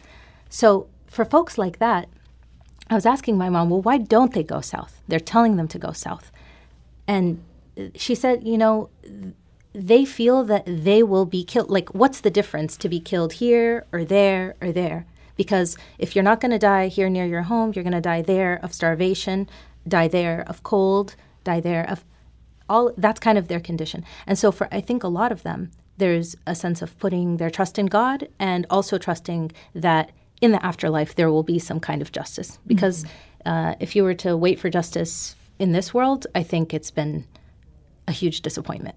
So 0.49 0.89
for 1.07 1.25
folks 1.25 1.57
like 1.57 1.79
that, 1.79 2.09
I 2.91 2.95
was 2.95 3.07
asking 3.07 3.39
my 3.39 3.49
mom, 3.49 3.71
well, 3.71 3.83
why 3.83 3.99
don't 3.99 4.35
they 4.35 4.43
go 4.43 4.61
south? 4.61 5.01
They're 5.09 5.21
telling 5.21 5.57
them 5.57 5.69
to 5.69 5.79
go 5.79 5.93
south. 5.93 6.31
And 7.07 7.43
she 7.95 8.15
said, 8.15 8.47
you 8.47 8.59
know, 8.59 8.89
they 9.73 10.05
feel 10.05 10.45
that 10.45 10.65
they 10.67 11.03
will 11.03 11.27
be 11.27 11.45
killed. 11.45 11.71
Like, 11.71 11.95
what's 11.95 12.21
the 12.21 12.31
difference 12.31 12.77
to 12.79 12.89
be 12.89 13.01
killed 13.01 13.35
here 13.35 13.85
or 13.93 14.05
there 14.05 14.55
or 14.63 14.71
there? 14.73 15.07
Because 15.37 15.77
if 15.99 16.15
you're 16.15 16.23
not 16.23 16.41
going 16.41 16.53
to 16.53 16.59
die 16.59 16.87
here 16.87 17.11
near 17.11 17.27
your 17.27 17.43
home, 17.43 17.73
you're 17.75 17.83
going 17.83 17.93
to 17.93 18.01
die 18.01 18.23
there 18.23 18.61
of 18.63 18.73
starvation, 18.73 19.49
die 19.87 20.07
there 20.07 20.45
of 20.47 20.63
cold, 20.63 21.17
die 21.43 21.61
there 21.61 21.89
of 21.89 22.05
all. 22.69 22.93
That's 22.97 23.19
kind 23.19 23.37
of 23.37 23.49
their 23.49 23.59
condition. 23.59 24.05
And 24.27 24.39
so, 24.39 24.53
for 24.53 24.69
I 24.71 24.81
think 24.81 25.03
a 25.03 25.09
lot 25.09 25.33
of 25.33 25.43
them, 25.43 25.73
there's 25.97 26.37
a 26.47 26.55
sense 26.55 26.81
of 26.83 26.97
putting 27.01 27.39
their 27.39 27.51
trust 27.51 27.79
in 27.79 27.87
God 27.87 28.29
and 28.39 28.67
also 28.71 28.97
trusting 28.97 29.51
that 29.75 30.13
in 30.41 30.53
the 30.53 30.65
afterlife 30.65 31.17
there 31.17 31.31
will 31.33 31.43
be 31.43 31.59
some 31.59 31.81
kind 31.81 32.01
of 32.01 32.13
justice. 32.13 32.59
Because 32.65 33.05
mm-hmm. 33.05 33.49
uh, 33.49 33.75
if 33.81 33.97
you 33.97 34.05
were 34.05 34.15
to 34.15 34.37
wait 34.37 34.61
for 34.61 34.71
justice 34.71 35.35
in 35.65 35.73
this 35.73 35.95
world, 35.95 36.27
I 36.35 36.43
think 36.43 36.75
it's 36.75 36.91
been 36.91 37.27
a 38.07 38.13
huge 38.13 38.43
disappointment. 38.43 38.97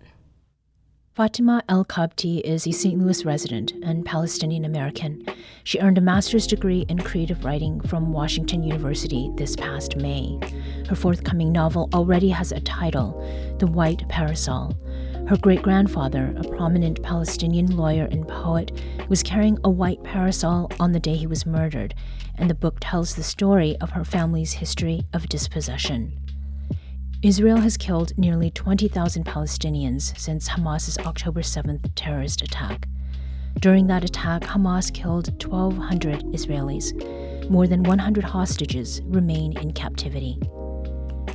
Fatima 1.14 1.64
Elkabti 1.70 2.42
is 2.42 2.68
a 2.68 2.74
St. 2.74 3.00
Louis 3.00 3.24
resident 3.24 3.72
and 3.84 4.06
Palestinian 4.06 4.66
American. 4.66 5.26
She 5.64 5.80
earned 5.80 5.98
a 5.98 6.02
master's 6.02 6.46
degree 6.46 6.86
in 6.90 7.00
creative 7.00 7.46
writing 7.46 7.80
from 7.80 8.12
Washington 8.12 8.64
University 8.64 9.32
this 9.36 9.56
past 9.56 9.96
May. 9.96 10.38
Her 10.90 10.96
forthcoming 10.96 11.54
novel 11.54 11.90
already 11.94 12.28
has 12.32 12.52
a 12.52 12.60
title 12.60 13.26
The 13.60 13.68
White 13.68 14.06
Parasol. 14.10 14.76
Her 15.30 15.38
great 15.38 15.62
grandfather, 15.62 16.36
a 16.38 16.44
prominent 16.50 17.02
Palestinian 17.02 17.78
lawyer 17.78 18.10
and 18.12 18.28
poet, 18.28 18.74
was 19.08 19.24
carrying 19.24 19.58
a 19.64 19.70
white 19.70 20.04
parasol 20.04 20.70
on 20.82 20.92
the 20.92 21.00
day 21.00 21.16
he 21.16 21.28
was 21.28 21.46
murdered, 21.46 21.96
and 22.36 22.50
the 22.50 22.54
book 22.54 22.80
tells 22.82 23.16
the 23.16 23.24
story 23.24 23.78
of 23.80 23.92
her 23.92 24.04
family's 24.04 24.52
history 24.52 25.06
of 25.14 25.30
dispossession. 25.30 26.27
Israel 27.24 27.58
has 27.58 27.78
killed 27.78 28.16
nearly 28.16 28.52
20,000 28.52 29.26
Palestinians 29.26 30.16
since 30.20 30.48
Hamas's 30.48 31.00
October 31.00 31.42
7th 31.42 31.90
terrorist 31.96 32.44
attack. 32.44 32.88
During 33.60 33.88
that 33.88 34.04
attack, 34.04 34.44
Hamas 34.44 34.94
killed 34.94 35.30
1,200 35.44 36.26
Israelis. 36.26 37.50
More 37.50 37.66
than 37.66 37.82
100 37.82 38.24
hostages 38.24 39.02
remain 39.06 39.58
in 39.58 39.74
captivity. 39.74 40.38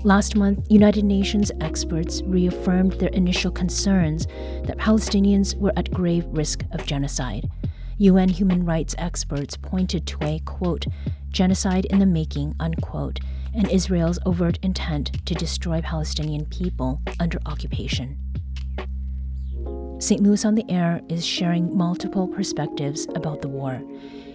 Last 0.04 0.36
month, 0.36 0.64
United 0.70 1.04
Nations 1.04 1.50
experts 1.60 2.22
reaffirmed 2.26 2.92
their 2.92 3.08
initial 3.08 3.50
concerns 3.50 4.28
that 4.64 4.78
Palestinians 4.78 5.56
were 5.56 5.72
at 5.76 5.90
grave 5.90 6.26
risk 6.28 6.64
of 6.70 6.86
genocide. 6.86 7.50
UN 7.98 8.28
human 8.28 8.64
rights 8.64 8.94
experts 8.98 9.56
pointed 9.56 10.06
to 10.06 10.18
a, 10.22 10.38
quote, 10.44 10.86
genocide 11.30 11.86
in 11.86 11.98
the 11.98 12.06
making, 12.06 12.54
unquote, 12.60 13.18
and 13.54 13.70
Israel's 13.70 14.18
overt 14.26 14.58
intent 14.62 15.24
to 15.26 15.34
destroy 15.34 15.80
Palestinian 15.80 16.46
people 16.46 17.00
under 17.20 17.38
occupation. 17.46 18.18
St. 19.98 20.20
Louis 20.20 20.44
on 20.44 20.54
the 20.54 20.68
Air 20.68 21.00
is 21.08 21.24
sharing 21.24 21.76
multiple 21.76 22.26
perspectives 22.26 23.06
about 23.14 23.40
the 23.40 23.48
war. 23.48 23.80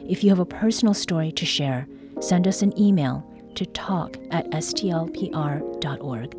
If 0.08 0.23
you 0.23 0.30
have 0.30 0.39
a 0.39 0.45
personal 0.45 0.93
story 0.93 1.32
to 1.34 1.45
share, 1.45 1.88
send 2.21 2.47
us 2.47 2.62
an 2.62 2.77
email 2.80 3.30
to 3.56 3.65
talk 3.65 4.17
at 4.32 4.49
stlpr.org. 4.51 6.36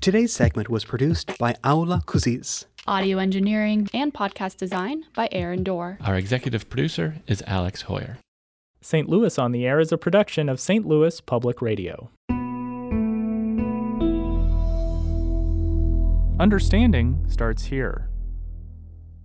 Today's 0.00 0.34
segment 0.34 0.68
was 0.68 0.84
produced 0.84 1.38
by 1.38 1.54
Ulaa 1.64 2.04
Kuziez 2.04 2.66
audio 2.86 3.18
engineering, 3.18 3.88
and 3.94 4.12
podcast 4.12 4.56
design 4.56 5.04
by 5.14 5.28
Aaron 5.32 5.62
Doerr. 5.62 5.98
Our 6.00 6.16
executive 6.16 6.68
producer 6.68 7.16
is 7.26 7.42
Alex 7.46 7.82
Hoyer. 7.82 8.18
St. 8.80 9.08
Louis 9.08 9.38
on 9.38 9.52
the 9.52 9.66
Air 9.66 9.80
is 9.80 9.92
a 9.92 9.98
production 9.98 10.48
of 10.48 10.60
St. 10.60 10.86
Louis 10.86 11.20
Public 11.22 11.62
Radio. 11.62 12.10
Understanding 16.38 17.24
starts 17.28 17.64
here. 17.66 18.10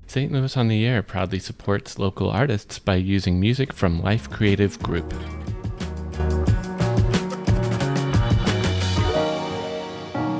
St. 0.08 0.32
Louis 0.32 0.56
on 0.56 0.70
the 0.70 0.86
Air 0.86 1.04
proudly 1.04 1.40
supports 1.40 2.00
local 2.00 2.30
artists 2.30 2.80
by 2.80 2.96
using 2.96 3.40
music 3.40 3.74
from 3.74 4.02
Life 4.02 4.30
Creative 4.30 4.80
Group. 4.80 5.14